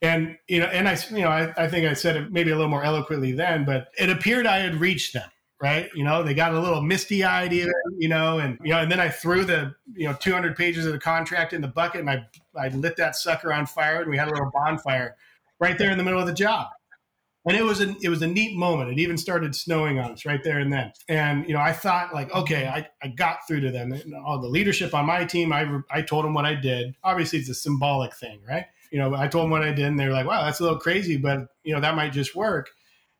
And 0.00 0.36
you 0.48 0.60
know, 0.60 0.66
and 0.66 0.88
I, 0.88 0.98
you 1.10 1.20
know, 1.20 1.28
I, 1.28 1.52
I 1.56 1.68
think 1.68 1.86
I 1.86 1.92
said 1.92 2.16
it 2.16 2.32
maybe 2.32 2.50
a 2.50 2.56
little 2.56 2.70
more 2.70 2.82
eloquently 2.82 3.32
then, 3.32 3.64
but 3.64 3.88
it 3.98 4.10
appeared 4.10 4.46
I 4.46 4.58
had 4.58 4.74
reached 4.76 5.12
them, 5.12 5.28
right? 5.60 5.88
You 5.94 6.02
know, 6.02 6.24
they 6.24 6.34
got 6.34 6.54
a 6.54 6.60
little 6.60 6.82
misty 6.82 7.22
eyed, 7.22 7.52
you 7.52 8.08
know, 8.08 8.38
and 8.40 8.58
you 8.64 8.70
know, 8.70 8.80
and 8.80 8.90
then 8.90 8.98
I 8.98 9.08
threw 9.08 9.44
the 9.44 9.74
you 9.94 10.08
know 10.08 10.16
200 10.18 10.56
pages 10.56 10.86
of 10.86 10.92
the 10.92 10.98
contract 10.98 11.52
in 11.52 11.60
the 11.60 11.68
bucket, 11.68 12.00
and 12.00 12.10
I 12.10 12.26
I 12.58 12.68
lit 12.68 12.96
that 12.96 13.14
sucker 13.14 13.52
on 13.52 13.66
fire, 13.66 14.00
and 14.00 14.10
we 14.10 14.16
had 14.16 14.26
a 14.26 14.32
little 14.32 14.50
bonfire 14.52 15.14
right 15.60 15.78
there 15.78 15.92
in 15.92 15.98
the 15.98 16.04
middle 16.04 16.20
of 16.20 16.26
the 16.26 16.34
job 16.34 16.66
and 17.46 17.56
it 17.56 17.62
was 17.62 17.80
a 17.80 17.94
it 18.00 18.08
was 18.08 18.22
a 18.22 18.26
neat 18.26 18.56
moment. 18.56 18.90
It 18.90 18.98
even 18.98 19.16
started 19.18 19.54
snowing 19.54 19.98
on 19.98 20.12
us 20.12 20.24
right 20.24 20.42
there 20.44 20.60
and 20.60 20.72
then. 20.72 20.92
And 21.08 21.46
you 21.46 21.54
know, 21.54 21.60
I 21.60 21.72
thought 21.72 22.14
like, 22.14 22.32
okay, 22.34 22.68
I, 22.68 22.88
I 23.02 23.08
got 23.08 23.46
through 23.46 23.60
to 23.62 23.70
them. 23.70 23.92
And 23.92 24.14
all 24.14 24.40
the 24.40 24.48
leadership 24.48 24.94
on 24.94 25.06
my 25.06 25.24
team, 25.24 25.52
I 25.52 25.66
I 25.90 26.02
told 26.02 26.24
them 26.24 26.34
what 26.34 26.44
I 26.44 26.54
did. 26.54 26.94
Obviously, 27.02 27.40
it's 27.40 27.48
a 27.48 27.54
symbolic 27.54 28.14
thing, 28.14 28.40
right? 28.48 28.66
You 28.90 28.98
know, 28.98 29.14
I 29.14 29.26
told 29.26 29.44
them 29.44 29.50
what 29.50 29.62
I 29.62 29.72
did, 29.72 29.86
and 29.86 29.98
they're 29.98 30.12
like, 30.12 30.26
wow, 30.26 30.44
that's 30.44 30.60
a 30.60 30.62
little 30.62 30.78
crazy, 30.78 31.16
but 31.16 31.46
you 31.64 31.74
know, 31.74 31.80
that 31.80 31.96
might 31.96 32.12
just 32.12 32.36
work. 32.36 32.70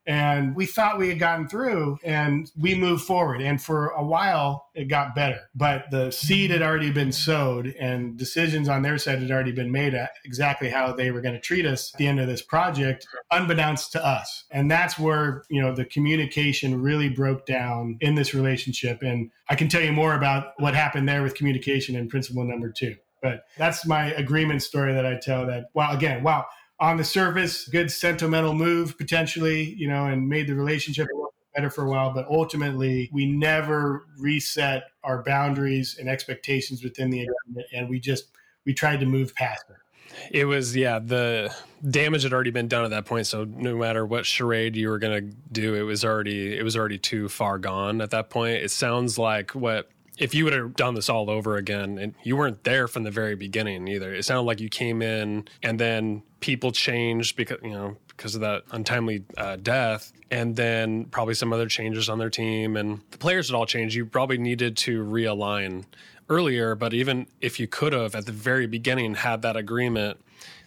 And 0.06 0.56
we 0.56 0.66
thought 0.66 0.98
we 0.98 1.08
had 1.08 1.18
gotten 1.18 1.48
through, 1.48 1.98
and 2.02 2.50
we 2.58 2.74
moved 2.74 3.04
forward. 3.04 3.40
And 3.40 3.62
for 3.62 3.88
a 3.88 4.04
while, 4.04 4.68
it 4.74 4.88
got 4.88 5.14
better. 5.14 5.40
But 5.54 5.84
the 5.90 6.10
seed 6.10 6.50
had 6.50 6.62
already 6.62 6.90
been 6.90 7.12
sowed, 7.12 7.66
and 7.78 8.16
decisions 8.16 8.68
on 8.68 8.82
their 8.82 8.98
side 8.98 9.20
had 9.20 9.30
already 9.30 9.52
been 9.52 9.70
made 9.70 9.94
at 9.94 10.10
exactly 10.24 10.68
how 10.70 10.92
they 10.92 11.10
were 11.10 11.20
going 11.20 11.34
to 11.34 11.40
treat 11.40 11.66
us 11.66 11.92
at 11.94 11.98
the 11.98 12.06
end 12.06 12.20
of 12.20 12.26
this 12.26 12.42
project, 12.42 13.06
unbeknownst 13.30 13.92
to 13.92 14.04
us. 14.04 14.44
And 14.50 14.70
that's 14.70 14.98
where 14.98 15.44
you 15.48 15.60
know 15.60 15.74
the 15.74 15.84
communication 15.84 16.82
really 16.82 17.08
broke 17.08 17.46
down 17.46 17.98
in 18.00 18.14
this 18.14 18.34
relationship. 18.34 19.02
And 19.02 19.30
I 19.48 19.54
can 19.54 19.68
tell 19.68 19.82
you 19.82 19.92
more 19.92 20.14
about 20.14 20.54
what 20.58 20.74
happened 20.74 21.08
there 21.08 21.22
with 21.22 21.34
communication 21.34 21.94
in 21.94 22.08
principle 22.08 22.44
number 22.44 22.70
two. 22.70 22.96
But 23.20 23.44
that's 23.56 23.86
my 23.86 24.06
agreement 24.14 24.62
story 24.62 24.94
that 24.94 25.06
I 25.06 25.16
tell. 25.22 25.46
That 25.46 25.66
wow, 25.74 25.92
again, 25.92 26.24
wow 26.24 26.46
on 26.82 26.96
the 26.96 27.04
surface, 27.04 27.68
good 27.68 27.92
sentimental 27.92 28.52
move 28.52 28.98
potentially, 28.98 29.72
you 29.74 29.88
know, 29.88 30.06
and 30.06 30.28
made 30.28 30.48
the 30.48 30.54
relationship 30.54 31.06
better 31.54 31.70
for 31.70 31.84
a 31.86 31.88
while. 31.88 32.12
But 32.12 32.26
ultimately, 32.28 33.08
we 33.12 33.24
never 33.24 34.04
reset 34.18 34.82
our 35.04 35.22
boundaries 35.22 35.96
and 35.98 36.08
expectations 36.08 36.82
within 36.82 37.08
the 37.08 37.20
agreement, 37.20 37.68
and 37.72 37.88
we 37.88 38.00
just 38.00 38.24
we 38.66 38.74
tried 38.74 38.98
to 38.98 39.06
move 39.06 39.32
past 39.36 39.64
it. 39.70 40.40
it 40.40 40.44
was 40.44 40.74
yeah. 40.74 40.98
The 40.98 41.54
damage 41.88 42.24
had 42.24 42.32
already 42.32 42.50
been 42.50 42.66
done 42.66 42.84
at 42.84 42.90
that 42.90 43.04
point, 43.04 43.28
so 43.28 43.44
no 43.44 43.76
matter 43.76 44.04
what 44.04 44.26
charade 44.26 44.74
you 44.74 44.88
were 44.88 44.98
gonna 44.98 45.20
do, 45.20 45.76
it 45.76 45.82
was 45.82 46.04
already 46.04 46.58
it 46.58 46.64
was 46.64 46.76
already 46.76 46.98
too 46.98 47.28
far 47.28 47.58
gone 47.58 48.00
at 48.00 48.10
that 48.10 48.28
point. 48.28 48.56
It 48.56 48.72
sounds 48.72 49.18
like 49.18 49.52
what 49.52 49.88
if 50.18 50.34
you 50.34 50.44
would 50.44 50.52
have 50.52 50.76
done 50.76 50.94
this 50.94 51.08
all 51.08 51.30
over 51.30 51.56
again 51.56 51.98
and 51.98 52.14
you 52.22 52.36
weren't 52.36 52.64
there 52.64 52.86
from 52.86 53.02
the 53.02 53.10
very 53.10 53.34
beginning 53.34 53.88
either. 53.88 54.12
It 54.12 54.24
sounded 54.24 54.42
like 54.42 54.60
you 54.60 54.68
came 54.68 55.00
in 55.00 55.48
and 55.62 55.78
then 55.78 56.22
people 56.40 56.72
changed 56.72 57.36
because 57.36 57.58
you 57.62 57.70
know 57.70 57.96
because 58.08 58.34
of 58.34 58.42
that 58.42 58.62
untimely 58.70 59.24
uh, 59.38 59.56
death 59.56 60.12
and 60.30 60.54
then 60.54 61.06
probably 61.06 61.34
some 61.34 61.52
other 61.52 61.66
changes 61.66 62.08
on 62.08 62.18
their 62.18 62.30
team 62.30 62.76
and 62.76 63.00
the 63.10 63.18
players 63.18 63.48
had 63.48 63.54
all 63.54 63.66
changed. 63.66 63.94
You 63.94 64.04
probably 64.04 64.38
needed 64.38 64.76
to 64.78 65.02
realign 65.02 65.84
earlier 66.28 66.74
but 66.74 66.92
even 66.92 67.26
if 67.40 67.58
you 67.58 67.66
could 67.66 67.92
have 67.92 68.14
at 68.14 68.26
the 68.26 68.32
very 68.32 68.66
beginning 68.66 69.14
had 69.14 69.42
that 69.42 69.56
agreement 69.56 70.20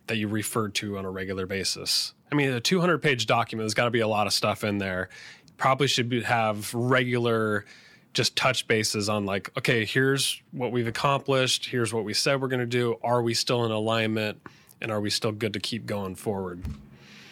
that 0.07 0.17
you 0.17 0.27
referred 0.27 0.73
to 0.75 0.97
on 0.97 1.05
a 1.05 1.09
regular 1.09 1.45
basis. 1.45 2.13
I 2.31 2.35
mean 2.35 2.51
a 2.51 2.59
200 2.59 2.97
page 2.97 3.27
document 3.27 3.63
there's 3.63 3.75
got 3.75 3.85
to 3.85 3.91
be 3.91 3.99
a 3.99 4.07
lot 4.07 4.25
of 4.25 4.33
stuff 4.33 4.63
in 4.63 4.79
there. 4.79 5.09
Probably 5.57 5.87
should 5.87 6.09
be, 6.09 6.21
have 6.23 6.73
regular 6.73 7.63
just 8.15 8.35
touch 8.35 8.67
bases 8.67 9.09
on 9.09 9.25
like 9.25 9.55
okay 9.57 9.85
here's 9.85 10.41
what 10.51 10.71
we've 10.71 10.87
accomplished 10.87 11.67
here's 11.67 11.93
what 11.93 12.03
we 12.03 12.13
said 12.13 12.41
we're 12.41 12.47
going 12.47 12.59
to 12.59 12.65
do 12.65 12.95
are 13.03 13.21
we 13.21 13.33
still 13.33 13.63
in 13.65 13.71
alignment 13.71 14.41
and 14.81 14.91
are 14.91 15.01
we 15.01 15.09
still 15.09 15.31
good 15.31 15.53
to 15.53 15.59
keep 15.59 15.85
going 15.85 16.15
forward 16.15 16.63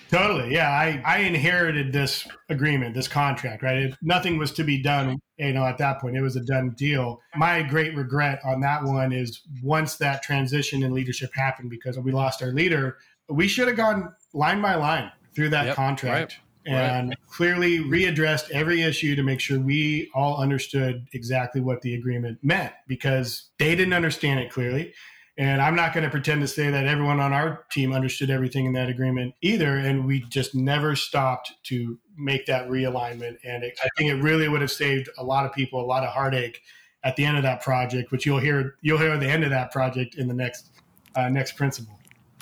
Totally. 0.10 0.54
Yeah. 0.54 0.70
I, 0.70 1.02
I 1.04 1.18
inherited 1.22 1.92
this 1.92 2.28
agreement, 2.50 2.94
this 2.94 3.08
contract, 3.08 3.64
right? 3.64 3.78
It, 3.78 3.96
nothing 4.04 4.38
was 4.38 4.52
to 4.52 4.64
be 4.64 4.80
done, 4.80 5.18
you 5.38 5.54
know, 5.54 5.66
at 5.66 5.80
that 5.80 6.00
point. 6.00 6.16
It 6.16 6.22
was 6.22 6.36
a 6.36 6.42
done 6.42 6.70
deal. 6.78 7.20
My 7.36 7.64
great 7.64 7.96
regret 7.96 8.40
on 8.46 8.60
that 8.62 8.84
one 8.84 9.12
is 9.12 9.42
once 9.64 9.96
that 9.96 10.22
transition 10.22 10.84
in 10.84 10.94
leadership 10.94 11.32
happened 11.34 11.72
because 11.72 11.98
we 11.98 12.12
lost 12.12 12.44
our 12.44 12.52
leader, 12.52 12.98
we 13.28 13.48
should 13.48 13.68
have 13.68 13.76
gone 13.76 14.14
line 14.34 14.62
by 14.62 14.76
line 14.76 15.12
through 15.34 15.50
that 15.50 15.66
Yep, 15.66 15.76
contract. 15.76 16.34
right, 16.34 16.40
And 16.66 17.16
clearly 17.28 17.80
readdressed 17.80 18.52
every 18.52 18.82
issue 18.82 19.16
to 19.16 19.24
make 19.24 19.40
sure 19.40 19.60
we 19.60 20.10
all 20.14 20.38
understood 20.38 21.08
exactly 21.14 21.62
what 21.62 21.82
the 21.82 21.96
agreement 21.96 22.40
meant 22.42 22.74
because 22.88 23.50
they 23.60 23.76
didn't 23.76 23.94
understand 23.94 24.40
it 24.40 24.52
clearly. 24.52 24.94
And 25.38 25.62
I'm 25.62 25.76
not 25.76 25.94
going 25.94 26.04
to 26.04 26.12
pretend 26.12 26.42
to 26.42 26.48
say 26.48 26.70
that 26.70 26.86
everyone 26.86 27.20
on 27.20 27.34
our 27.34 27.66
team 27.72 27.92
understood 27.92 28.30
everything 28.30 28.66
in 28.66 28.74
that 28.74 28.88
agreement 28.88 29.34
either. 29.42 29.78
And 29.78 30.06
we 30.06 30.22
just 30.22 30.54
never 30.54 30.96
stopped 30.96 31.54
to 31.64 31.98
make 32.16 32.46
that 32.46 32.70
realignment. 32.70 33.38
And 33.44 33.64
it, 33.64 33.80
I 33.84 33.90
think 33.98 34.12
it 34.12 34.22
really 34.22 34.48
would 34.48 34.62
have 34.62 34.72
saved 34.72 35.10
a 35.18 35.24
lot 35.24 35.46
of 35.46 35.54
people 35.54 35.82
a 35.84 35.88
lot 35.88 36.04
of 36.04 36.10
heartache 36.10 36.62
at 37.04 37.16
the 37.16 37.26
end 37.26 37.38
of 37.38 37.44
that 37.44 37.62
project, 37.62 38.12
which 38.12 38.26
you'll 38.26 38.40
hear 38.40 38.76
you'll 38.82 39.00
hear 39.00 39.12
at 39.12 39.20
the 39.20 39.30
end 39.30 39.44
of 39.44 39.50
that 39.50 39.72
project 39.72 40.16
in 40.16 40.28
the 40.28 40.34
next 40.36 40.70
uh, 41.16 41.30
next 41.30 41.54
principle. 41.54 41.98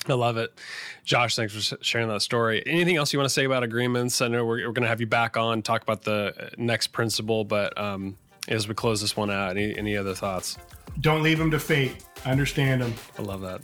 I 0.07 0.13
love 0.13 0.37
it 0.37 0.53
josh 1.03 1.35
thanks 1.35 1.53
for 1.53 1.83
sharing 1.83 2.07
that 2.07 2.21
story 2.21 2.63
anything 2.65 2.95
else 2.97 3.13
you 3.13 3.19
want 3.19 3.27
to 3.27 3.33
say 3.33 3.45
about 3.45 3.63
agreements 3.63 4.21
i 4.21 4.27
know 4.27 4.45
we're, 4.45 4.65
we're 4.67 4.73
going 4.73 4.83
to 4.83 4.87
have 4.89 4.99
you 4.99 5.07
back 5.07 5.37
on 5.37 5.61
talk 5.61 5.81
about 5.83 6.01
the 6.03 6.51
next 6.57 6.87
principle 6.87 7.43
but 7.43 7.77
um, 7.77 8.17
as 8.47 8.67
we 8.67 8.73
close 8.73 9.01
this 9.01 9.15
one 9.15 9.29
out 9.29 9.51
any, 9.51 9.77
any 9.77 9.95
other 9.97 10.15
thoughts 10.15 10.57
Don't 10.99 11.23
leave 11.23 11.37
them 11.37 11.49
to 11.51 11.59
fate. 11.59 12.03
I 12.25 12.31
understand 12.31 12.81
them. 12.81 12.93
I 13.17 13.21
love 13.21 13.41
that. 13.41 13.61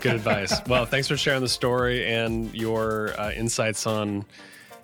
Good 0.00 0.14
advice. 0.14 0.60
Well, 0.68 0.84
thanks 0.84 1.06
for 1.06 1.16
sharing 1.16 1.40
the 1.40 1.48
story 1.48 2.04
and 2.12 2.52
your 2.54 3.18
uh, 3.18 3.30
insights 3.30 3.86
on 3.86 4.24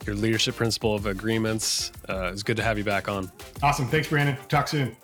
your 0.07 0.15
leadership 0.15 0.55
principle 0.55 0.95
of 0.95 1.07
agreements. 1.07 1.91
Uh, 2.09 2.31
it's 2.33 2.43
good 2.43 2.57
to 2.57 2.63
have 2.63 2.79
you 2.79 2.85
back 2.85 3.09
on. 3.09 3.31
Awesome. 3.63 3.89
Thanks, 3.89 4.09
Brandon. 4.09 4.37
Talk 4.49 4.69
soon. 4.69 4.97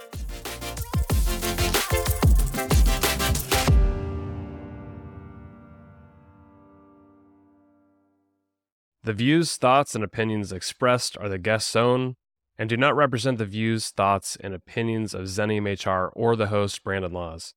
The 9.08 9.14
views, 9.14 9.56
thoughts, 9.56 9.94
and 9.94 10.04
opinions 10.04 10.52
expressed 10.52 11.16
are 11.16 11.30
the 11.30 11.38
guest's 11.38 11.74
own 11.74 12.16
and 12.58 12.68
do 12.68 12.76
not 12.76 12.94
represent 12.94 13.38
the 13.38 13.46
views, 13.46 13.88
thoughts, 13.88 14.36
and 14.38 14.52
opinions 14.52 15.14
of 15.14 15.22
Xenium 15.22 15.64
HR 15.64 16.12
or 16.14 16.36
the 16.36 16.48
host, 16.48 16.84
Brandon 16.84 17.14
Laws. 17.14 17.54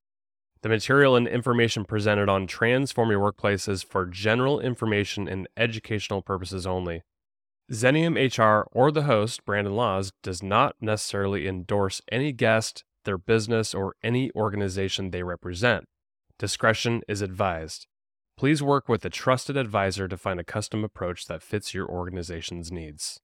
The 0.62 0.70
material 0.70 1.14
and 1.14 1.28
information 1.28 1.84
presented 1.84 2.30
on 2.30 2.46
Transform 2.46 3.10
Your 3.10 3.20
Workplace 3.20 3.68
is 3.68 3.82
for 3.82 4.06
general 4.06 4.60
information 4.60 5.28
and 5.28 5.46
educational 5.54 6.22
purposes 6.22 6.66
only. 6.66 7.02
Xenium 7.70 8.16
HR 8.16 8.66
or 8.72 8.90
the 8.90 9.02
host, 9.02 9.44
Brandon 9.44 9.76
Laws, 9.76 10.10
does 10.22 10.42
not 10.42 10.76
necessarily 10.80 11.46
endorse 11.46 12.00
any 12.10 12.32
guest, 12.32 12.82
their 13.04 13.18
business, 13.18 13.74
or 13.74 13.94
any 14.02 14.30
organization 14.34 15.10
they 15.10 15.22
represent. 15.22 15.84
Discretion 16.38 17.02
is 17.06 17.20
advised. 17.20 17.88
Please 18.42 18.60
work 18.60 18.88
with 18.88 19.04
a 19.04 19.08
trusted 19.08 19.56
advisor 19.56 20.08
to 20.08 20.16
find 20.16 20.40
a 20.40 20.42
custom 20.42 20.82
approach 20.82 21.26
that 21.26 21.44
fits 21.44 21.74
your 21.74 21.86
organization's 21.86 22.72
needs. 22.72 23.20